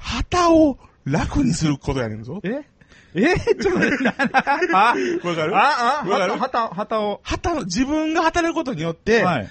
[0.04, 2.40] 旗を楽にすることやねんぞ。
[2.44, 2.64] え？
[3.16, 3.34] え？
[3.36, 4.08] ちょっと待って、
[4.74, 4.94] あ、
[5.24, 5.56] わかる？
[5.56, 6.32] あ、あ、わかる？
[6.36, 7.20] 旗、旗を。
[7.22, 9.48] 旗の、自分が働くことによって、はい。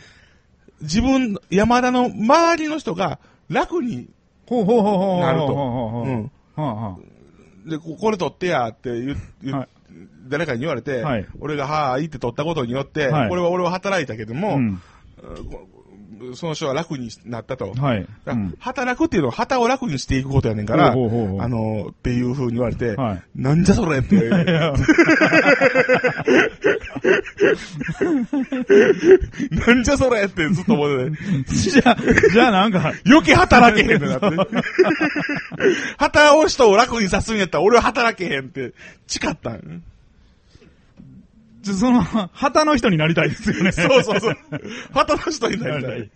[0.82, 4.10] 自分、山田の周りの人が楽に
[4.48, 5.20] ほうほうほうほう。
[5.22, 5.46] なると。
[7.66, 9.68] で、ここれ取ってやって言言はい。
[10.28, 11.28] 誰かに言われて、はい。
[11.40, 13.30] 俺がはーいって取ったことによって、はい。
[13.30, 14.82] これは俺は働いたけどあも、うん。
[16.36, 17.74] その人は楽になったと。
[17.74, 18.08] はい。
[18.26, 24.16] うん働くっていうのは旗を楽にしていくことやねんから、ほうほうほうあの、っていう風に言われて、はいなんじゃそれって。
[24.30, 24.44] な
[29.74, 31.56] んじゃそれってずっと思ってて。
[31.56, 31.98] じゃあ、
[32.32, 34.28] じゃあなんか、余計働けへんってなって。
[35.98, 38.74] 旗を人を楽にさすんやったら俺は働けへんって
[39.08, 39.84] 誓ったん。
[41.64, 42.02] その、
[42.34, 43.72] 旗の人になりたいですよね。
[43.72, 44.38] そうそうそう。
[44.92, 46.12] 旗の人になりたい。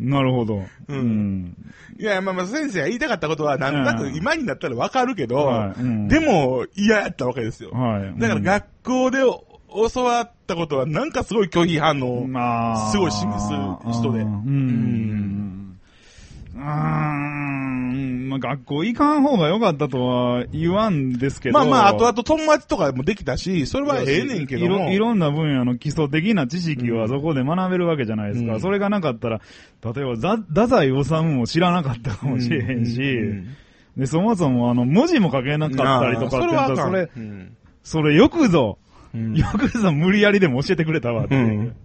[0.00, 0.56] なるほど。
[0.56, 1.56] ううんん。
[1.98, 7.70] いや、まあまあ先生が言いたかったことはなんとなくうん今になったらわかるけど、はいうんでも嫌やったわけですよ。
[7.70, 8.18] はい。
[8.18, 12.26] だから学校で教わったことはなんかすごい拒否反応。
[12.26, 13.46] まあ、すごい示す
[13.92, 15.73] 人でうん。
[16.54, 16.62] うん。
[16.62, 18.28] うーん。
[18.28, 21.58] まあ、学校行かん方が良かったとは言わんですけど。
[21.58, 24.90] まあまあ、あとあと友達とかもできたし、それはええねんけども。
[24.90, 28.54] いろんな分野の基礎的な知識はそこで学べるわけじゃないですか。
[28.54, 29.40] うんそれがなかったら、
[29.82, 33.56] 例えば、ざ太宰治も知らなかったかもしれへんし、うん
[33.96, 38.78] で、そもそもあの、文字も書けなかったりとかってそれそれ、うんそれよくぞ、
[39.14, 41.36] うんよくぞ無理やりでも教えてくれたわって。
[41.36, 41.76] うん。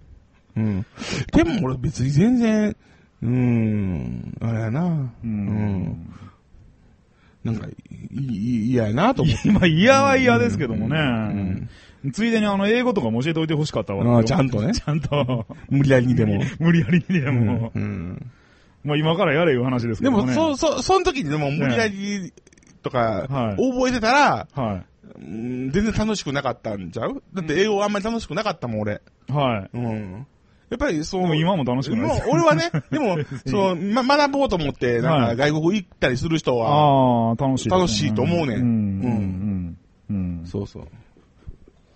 [0.55, 0.85] うん。
[1.33, 2.75] でも俺別に全然、
[3.21, 4.85] うーん、あれやな。
[4.85, 4.87] う
[5.23, 5.31] うん
[5.83, 6.13] ん。
[7.43, 7.73] なんか、い
[8.11, 9.47] い嫌やなと思って。
[9.49, 10.97] 今嫌は嫌ですけどもね。
[10.99, 11.69] ん
[12.13, 15.45] ついでにあの、英語とかも教えておいてほしかったわあーちゃんとね ちゃんと。
[15.69, 16.41] 無理やりにでも。
[16.59, 17.71] 無理やりにでも。
[17.75, 18.31] うん。
[18.83, 20.35] まあ今からやれいう話ですけでも、どもね。
[20.35, 22.31] そ、そ、その時にでも無理やり
[22.81, 24.83] とか、はい覚えてたら、は
[25.17, 27.21] うん全然楽しくなかったんちゃう？
[27.33, 29.01] だって英語あんまり楽しくなかったもん、俺。
[29.29, 29.31] い。
[29.33, 29.77] はい。
[29.77, 30.25] うん。
[30.69, 31.35] やっぱりそう。
[31.35, 39.77] 今も楽しくないですもう俺はね、 でも、そう、ま、学ぼうと思って、なんかはい外国行ったりする人は、ああ、楽しい楽しいと思うねんうん。
[40.09, 40.45] うん。
[40.45, 40.87] そうそう。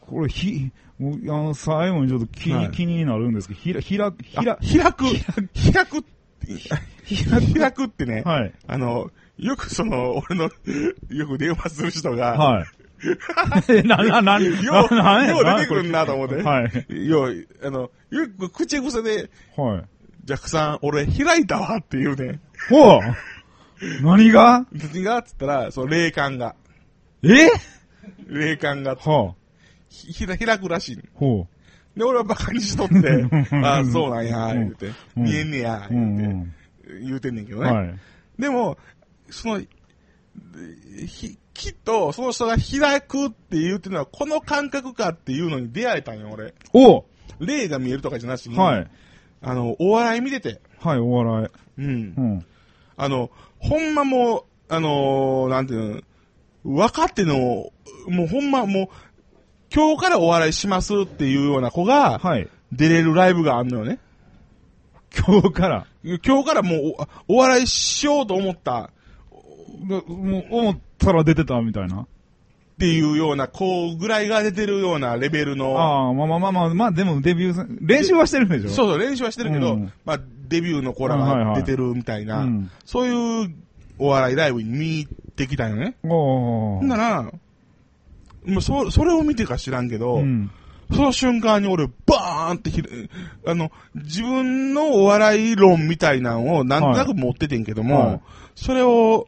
[0.01, 5.03] これ、ひ、もうあの、最後にちょっと気に、はい気になるんですけど、ひら、ひら、ひら、開く、
[5.73, 6.05] 開く、
[7.59, 8.53] 開くってね、はい。
[8.67, 10.49] あの、よくその、俺の、
[11.09, 12.65] よく電話する人が、はい。
[13.85, 16.41] な、な、な、よう、なよう出てくるんなと思って。
[16.41, 17.07] はい。
[17.07, 19.83] よう、あの、よく口癖で、はい。
[20.25, 22.41] ジャックさん、俺開いたわって言うねん。
[22.69, 22.99] ほう
[24.01, 24.65] 何が？
[24.71, 25.17] 何が？
[25.17, 26.55] っつったら、その霊感が。
[27.23, 27.49] え？
[28.27, 29.35] 霊感が、はあ。
[29.89, 31.47] ひひら開くらしいほ
[31.95, 33.25] で、俺はバカにしとって、
[33.63, 35.93] あ あ、そうなんや、言うて、うん見えんねや、う。
[35.93, 36.53] う言うて、ん
[37.05, 37.65] 言うてんねんけどうん。
[37.65, 37.71] ね。
[37.71, 37.95] はい。
[38.39, 38.77] でも、
[39.29, 39.61] その、
[41.07, 46.53] ひきっと、その人が開くって言うっていうのは、この感覚かっていうのに出会えたんよ、俺。
[46.73, 47.03] おう
[47.39, 48.87] 霊が見えるとかじゃなしに、はい。
[49.41, 51.87] あの、お笑い見てて、はい、お笑うんい。。
[51.87, 52.45] うん。
[52.95, 53.29] あの、
[53.59, 56.03] ほんまもう、あのーなんていう
[56.63, 57.35] の、分かっての、
[58.07, 58.87] もうほんまもう、
[59.73, 62.47] 今日からお笑いしますっていうような子が、はい。
[62.71, 63.99] 出れるライブがあんのよね。
[65.15, 65.87] 今日から。
[66.03, 66.95] 今日からもう
[67.27, 68.91] お、お笑いしようと思った
[69.83, 72.01] もう、思ったら出てたみたいな。
[72.01, 72.05] っ
[72.77, 78.69] ていうような子ぐらいが出てるようなレベルの、ああ、まあまあまあまあ、まあでもデビュー練習はしてるんでしょ。
[78.69, 79.93] そうそう、練習はしてるけど、うん。
[80.05, 82.71] まあ、デビューの子らはいはいが出てるみたいな、うん。
[82.83, 83.53] そういう
[83.99, 85.95] お笑いライブに見に行ってきたよね。
[86.03, 87.31] おほんなら、
[88.45, 90.51] もうそ、それを見てか知らんけど、うん。
[90.91, 93.09] その瞬間に俺、バーンってひる、
[93.45, 98.21] あの、自分のお笑い論みたいなのをなんとなく持っててんけども、はい。
[98.55, 99.27] それを、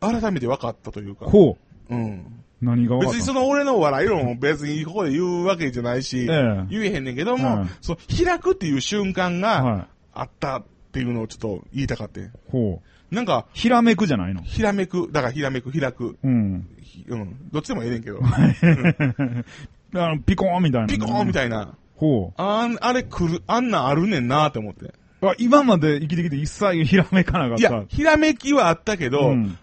[0.00, 1.56] 改めて分かったというか、ほ
[1.90, 1.94] う。
[1.94, 2.44] うん。
[2.60, 12.30] 何が別にその俺のお笑い論を別にここで言うわけじゃないし、ええ言えへんねんけども、はいそう、開くっていう瞬間がはあったっていうのをちょっと言いたかって。
[12.50, 13.14] ほう。
[13.14, 14.42] なんか、ひらめくじゃないの？
[14.42, 16.68] ひらめく、だからひらめく、開く、うん。
[16.82, 18.20] ひうん、どっちでもええねんけど、
[19.94, 20.88] あの、ピコーンみたいな。
[20.88, 24.86] ピコーンみいたいな、ほあん、あれ来る、あんなんあるねんなって思って。
[24.86, 25.26] う。
[25.26, 27.60] あ、今まで生きてきて一切ひらめかなかった。
[27.60, 29.58] いや、ひらめきはあったけど、うん。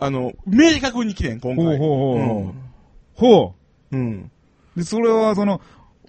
[0.00, 1.64] あの、明確に来てん、今回。
[1.64, 2.54] ほうほうほうほう
[3.14, 3.54] ほ
[3.92, 4.30] うん。
[4.74, 5.60] で、それはその、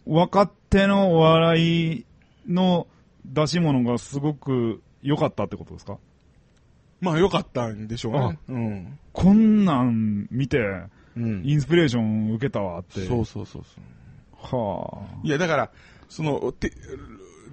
[0.06, 2.06] 若手のお笑い
[2.48, 2.88] の
[3.26, 5.98] 出し物がすごく良かったってことですか？
[7.02, 8.40] まあ、よかったんでしょうね。
[8.48, 9.00] うん。
[9.12, 10.60] こんなん見て、
[11.18, 11.42] うん。
[11.44, 13.06] インスピレーション受けたわって。
[13.06, 14.58] そうそうそうそう。
[14.58, 15.20] はあ。
[15.24, 15.72] いや、だから、
[16.08, 16.72] その、て、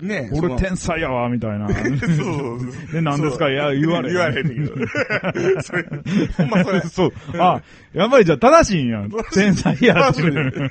[0.00, 1.68] ね俺天才やわ、みたいな。
[1.68, 2.22] そうそうそ
[2.54, 2.60] う。
[2.92, 3.50] で、何ですか？
[3.50, 4.10] いや、言われ。
[4.12, 4.74] 言われへんけど。
[5.62, 5.84] それ、
[6.36, 6.80] ほんまそれ。
[6.88, 7.12] そう。
[7.38, 7.60] あ、
[7.92, 9.04] やっぱりじゃあ正しいんや。
[9.32, 10.70] 天才やっていう。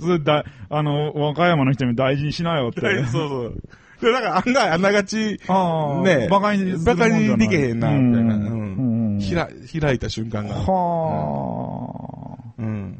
[0.00, 2.80] それだ、あの、和歌山の人に大事にしなよって。
[3.06, 3.60] そうそう。
[4.00, 8.34] で、だから案外あながち、ああ、ねバカにバカないにできへんな、みたいな。
[8.36, 9.20] ううんん。
[9.20, 9.48] ひら、
[9.80, 10.54] 開いた瞬間が。
[10.54, 12.98] はうん。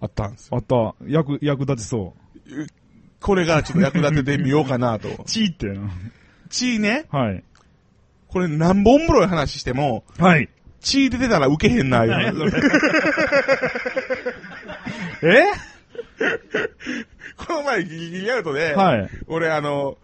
[0.00, 0.48] あったんです。
[0.52, 0.94] あった。
[1.06, 2.14] 役、役立ちそ
[2.48, 2.66] う。
[3.20, 5.08] これがちょっと役立ててみようかなと。
[5.26, 5.90] チーってな。
[6.48, 7.42] 血ね、はい。
[8.28, 10.48] これ何本風呂の話しても、はい。
[10.80, 12.52] 血出てたら受けへんな、何やいうそれ
[15.22, 15.44] え？
[17.36, 19.10] この前ギリギリアウトで、はい。
[19.26, 19.98] 俺あの、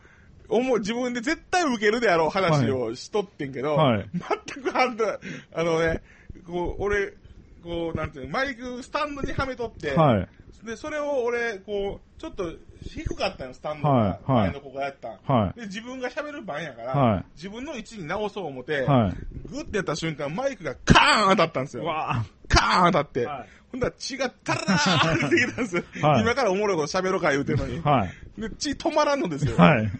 [0.48, 5.18] 思う自分で絶対受けるであろう話をしとってんけど、はい全く反対、
[5.54, 6.02] あのね、
[6.46, 7.14] こう、俺、
[7.62, 10.28] こう、なんていうの、マイクスタンドにはめとって、はい。
[10.64, 12.52] で、それを俺、こう、ちょっと
[12.82, 13.94] 低かったの、スタンドが。
[13.94, 15.18] はいはい前の子がやったん。
[15.24, 15.60] はい。
[15.60, 19.14] で、自分が喋る番やから、はい自分の位置に直そう思って、はい。
[19.50, 21.84] グッてやった瞬間、マイクがカーン当たったんですよ。
[21.84, 22.24] わあ。
[22.48, 25.82] カーン当たって、はいほんだら血がタラーンってきたんですよ。
[26.02, 27.80] はい今からおもろいこと喋ろうか言うてるのに。
[27.80, 28.40] はい。
[28.40, 29.56] で、血止まらんのですよ。
[29.56, 29.90] はい。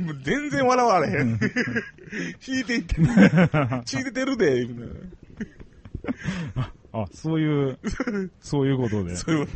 [0.00, 1.40] もう全然笑われへん。
[2.46, 2.94] 引いていって、
[3.84, 4.88] 血出てるで、みたい
[6.54, 6.72] な。
[7.02, 7.78] あ、そういう、
[8.40, 9.16] そういうことで。
[9.16, 9.48] そういう、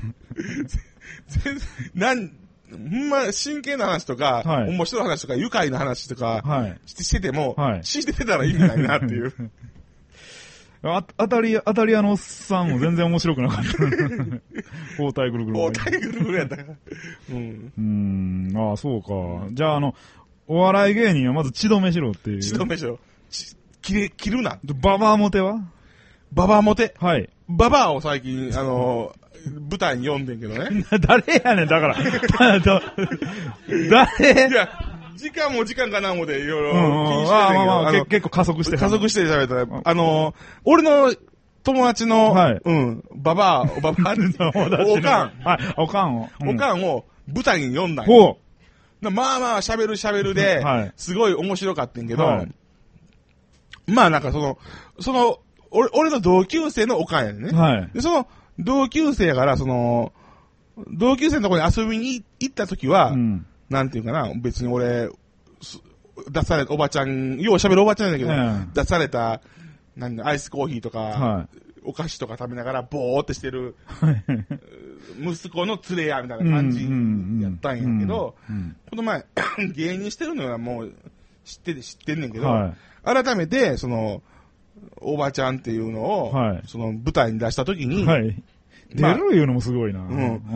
[1.28, 1.60] 全然、
[1.94, 2.30] なん、
[2.70, 6.78] ほんま真剣な話とか、はい面白い話とか、愉快な話とか、はい。
[6.86, 9.32] してしてても、はい血出てたら意味ないなっていう。
[10.82, 13.70] あ、当たり、当たり屋のおっさんも全然面白くなかった。
[14.96, 15.58] 包帯ぐるぐる。
[15.58, 16.68] お互いぐるぐるやったから。
[17.30, 17.72] うん。
[17.76, 19.48] うーん、ああ、そうか。
[19.52, 19.94] じゃあ、あの、
[20.46, 22.40] お笑い芸人はまず血止めしろっていう。
[22.40, 22.98] 血止めしろ。
[23.28, 24.58] 血切れ、切るな。
[24.64, 25.60] でババアモテは？
[26.32, 26.94] ババアモテ。
[26.98, 27.28] はい。
[27.48, 29.12] ババアを最近、あの
[29.44, 30.84] 舞台に読んでんけどね。
[31.00, 31.96] 誰やねん、だから。
[32.00, 32.04] い
[33.90, 34.06] や、
[35.16, 37.06] 時間も時間かな思っていろいろうんうん。
[37.06, 38.76] 気にしてああ、んねんけど、まあまあ、あのけ結構加速して。
[38.76, 41.14] 加速して喋ったら、あの俺の
[41.62, 44.14] 友達の、はいうん、ババア、ババア、
[44.86, 46.30] おかん、はい、おかんを。
[46.46, 48.38] おかんを舞台に読んだんよほ
[49.00, 52.48] なまあまあ喋る喋るで、はいすごい面白かったんけど、はい
[53.86, 54.58] まあなんかその、
[55.00, 55.40] その、
[55.70, 57.52] 俺、俺の同級生のおかんやねんう。
[57.52, 57.58] ね。
[57.58, 57.90] はい。
[57.92, 60.12] で、その、同級生やから、その、
[60.88, 63.46] 同級生のところに遊びに行った時は、うん。
[63.68, 65.08] なんていうかな、別に俺、
[65.62, 65.80] す
[66.28, 69.40] 出されたおばちゃん、よう喋るおばちゃんやねんけど、うん出された、
[69.96, 71.48] なんだ、アイスコーヒーとか、は
[71.84, 73.74] お菓子とか食べながら、ぼーってしてる、
[75.20, 76.82] 息子の連れや、みたいな感じ
[77.42, 79.24] やったんやけど、うんこの前、
[79.74, 80.92] 芸人してるのはもう
[81.44, 84.22] 知ってて知ってんねんけど、は改めて、その、
[85.00, 88.42] おばちゃんっていうのを、はいその舞台に出したときに、はい。
[88.94, 90.00] 出まあるいうのもすごいな。
[90.00, 90.02] う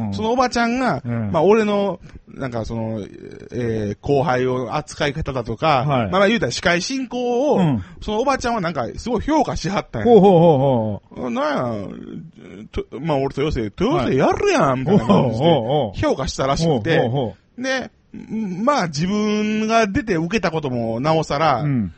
[0.09, 3.01] んそのおばちゃんが、うんまあ俺の、なんかその、
[3.53, 10.07] えー後輩を扱い方だとか、はいまあまあ言うたら司会進行を、うんそのおばちゃんはなんかすごい評価しはったんや。
[10.07, 11.31] ほうほうほうほう。
[11.31, 11.89] なんや、
[12.73, 15.47] とまあ俺豊瀬、豊瀬やるやん、みたいな感じで
[16.03, 17.09] 評価したらしくて、
[17.57, 21.67] で、んまあ自分が出て受けたこともなおさら、う。
[21.67, 21.93] うん。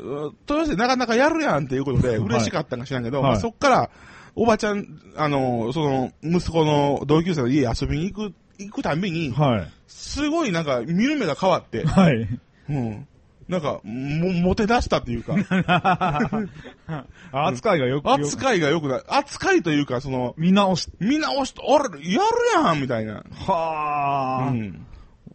[0.00, 3.90] う豊洲でなかなかやるやんっていうことで嬉しかったんか知らんけど、はいまあ、そっから、
[4.34, 4.86] おばちゃん、
[5.16, 9.72] あの、その、息子の同級生の家遊びに行く、行くたんびに、はい。
[9.86, 12.28] すごいなんか見る目が変わって、はい。
[12.68, 13.08] うん。
[13.48, 15.34] なんか、も、モテ出したっていうか、
[17.32, 19.02] 扱いがよく、扱いが良くない。
[19.08, 23.24] 扱いというか、その、見直し、みんな押し、あれ、やるやんみたいな。
[23.32, 24.86] はあ、うん。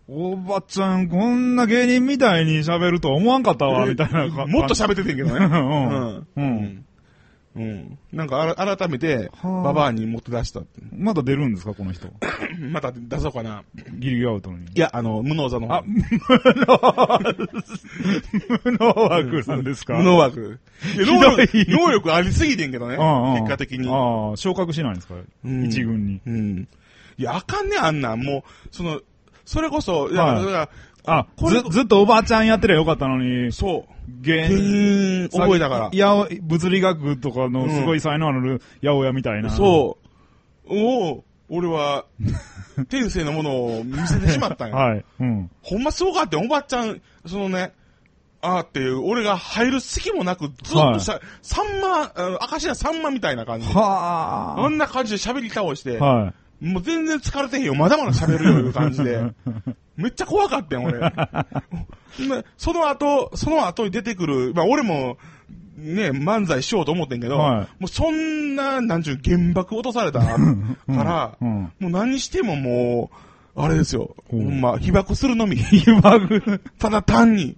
[0.08, 4.28] おばちゃん、こんな芸人みたいに喋るとは思わんかったわ、みたいな。
[4.45, 5.45] もっと喋っててんけどね。
[5.45, 6.28] うんうん。
[6.36, 6.86] うん。
[7.56, 7.97] うん。
[8.14, 10.82] なんかあら、改めて、はあババアに持って出したって。
[10.95, 12.10] まだ出るんですか、この人。
[12.72, 13.64] また出そうかな。
[13.97, 14.58] ギリギリアウトに。
[14.76, 15.74] いや、あの、無能座の方。
[15.76, 15.97] あ、無
[18.74, 19.95] 能 枠なんですか？
[19.97, 20.60] 無能枠。
[20.97, 22.97] 能力、能力ありすぎてんけどね。
[22.97, 23.88] 結果的に。
[23.89, 25.16] ああ、昇格しないんですか？
[25.45, 26.22] うん一軍に。
[26.26, 26.68] うん。
[27.18, 28.20] いや、あかんねあんなん。
[28.22, 28.99] もう、その、
[29.45, 30.69] それこそ、いや、はいだから
[31.07, 33.95] あ、これず、ずっとおばあちゃんやってりゃよかったのに、そう。
[34.21, 39.49] 芸芸人覚えたからいや、物理学とかのすごい才能ある八百屋みたいな。
[39.49, 39.97] そ
[40.67, 40.73] う。
[40.73, 42.05] おお俺は、
[42.89, 44.75] 天性のものを見せてしまったんや。
[44.75, 45.05] はい。
[45.19, 45.51] うん。
[45.61, 47.73] ほんますごかって、おばちゃん、そのね、
[48.41, 53.73] あーっていう、俺が入る隙もなく、ずっとさ、サンマ、あの赤白サンマみたいな感じで。
[53.73, 56.05] はあんな感じで喋り倒して、あ。
[56.05, 56.33] はい。
[56.66, 59.22] もう全然疲れてへんよ、まだまだ喋るよ、いう感じで。
[59.95, 60.99] めっちゃ怖かったよ、俺。
[60.99, 61.13] ま
[62.57, 65.18] その後、その後に出てくる、まあ俺も、
[65.78, 70.38] ね、漫才しようと思ってんけど、はいもうそんな、なんちゅう、原爆落とされたか
[70.88, 71.72] ら、うん。
[71.80, 73.11] もう何してもも
[73.55, 75.55] う、あれですよ、ほうんほま、被爆するのみ。
[75.61, 77.57] 被爆、ただ単に。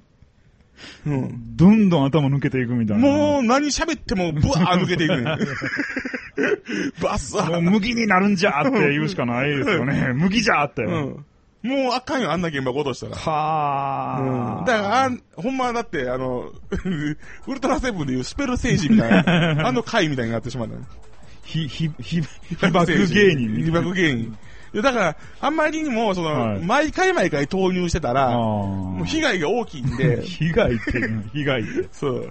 [1.06, 1.56] うん。
[1.56, 3.08] どんどん頭抜けていくみたいな。
[3.08, 5.24] もう何喋ってもブワー抜けていくねん。
[7.02, 7.62] バッサもうー。
[7.62, 10.14] 麦になるんじゃーって言うしかないですよね。
[10.14, 10.84] 麦じゃーって。
[10.84, 11.26] うん。
[11.64, 13.16] もうあかんよ、あんな現場落としたら。
[13.16, 14.60] はあ。
[14.60, 14.66] うん。
[14.66, 16.52] だから、あんほんまだって、あの、
[17.48, 20.84] ウルトラセブンでいうスペル政治みたいな、 あの回みたいになってしまったね。
[21.44, 23.64] ひ、ひ、ひ、被爆芸人。
[23.66, 24.38] 被爆芸人。
[24.78, 28.38] いやだから、あんまりにも、その、はい毎回毎回投入してたあら、あ。
[28.38, 31.02] もう被害が大きいんで、被害って
[31.34, 31.90] 被害って。
[31.92, 32.30] そう。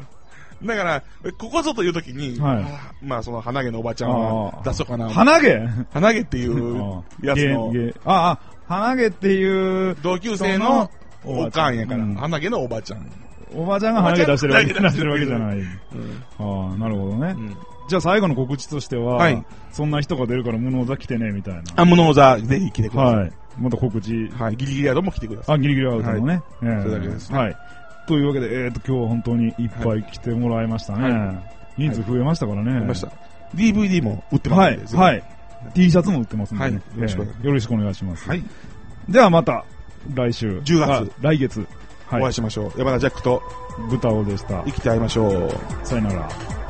[0.63, 1.03] だから、
[1.39, 5.11] ここぞという時に、はいあまあその鼻毛のおばちゃんは出そうかな。
[5.11, 5.61] 鼻毛？
[5.93, 7.73] 鼻毛っていうやつの
[8.05, 8.39] あ、あ、
[8.69, 10.89] 鼻毛っていう、同級生の
[11.25, 13.11] おかんやから、うん鼻毛のおばちゃん。
[13.57, 15.57] おばちゃんが鼻毛出してるわけおばちゃん出してるわけじゃない。
[15.57, 17.35] うんああ、なるほどね。
[17.37, 17.57] うん
[17.89, 21.63] じゃあ最後の告知としては、はいそんな人が出るから無能座来てね、みたいな。
[21.77, 23.17] アムノーザ、ぜひ来てください。
[23.17, 23.33] はい。
[23.59, 24.29] また告知。
[24.29, 24.57] はい。
[24.57, 25.57] ギリギリアドも来てください。
[25.57, 26.43] あ、ギリギリアウトのね。
[26.63, 27.57] ええそれだけですねはい。
[28.09, 31.11] というわけで、えっ、と、今日は本当にいっぱい来てもらいましたね。
[31.11, 31.43] は
[31.77, 32.81] 人数増えましたからね。
[32.81, 33.13] 来ました。
[33.55, 34.97] DVD も売ってますはいんで。。
[34.97, 35.23] はい。
[35.75, 38.29] T シャツも売ってますんで、ねはいよろしくお願いええよろしくお願いします。
[38.29, 38.43] はい。
[39.09, 39.65] ではまた、
[40.15, 40.59] 来週。
[40.61, 41.67] 10月あ来月。
[42.09, 42.33] お会はいい。
[42.33, 42.73] しましょう。
[42.79, 43.43] 山田ジャックと
[43.91, 44.63] 豚尾でした。
[44.65, 45.51] 生きて会いましょう。
[45.87, 46.66] さよなら。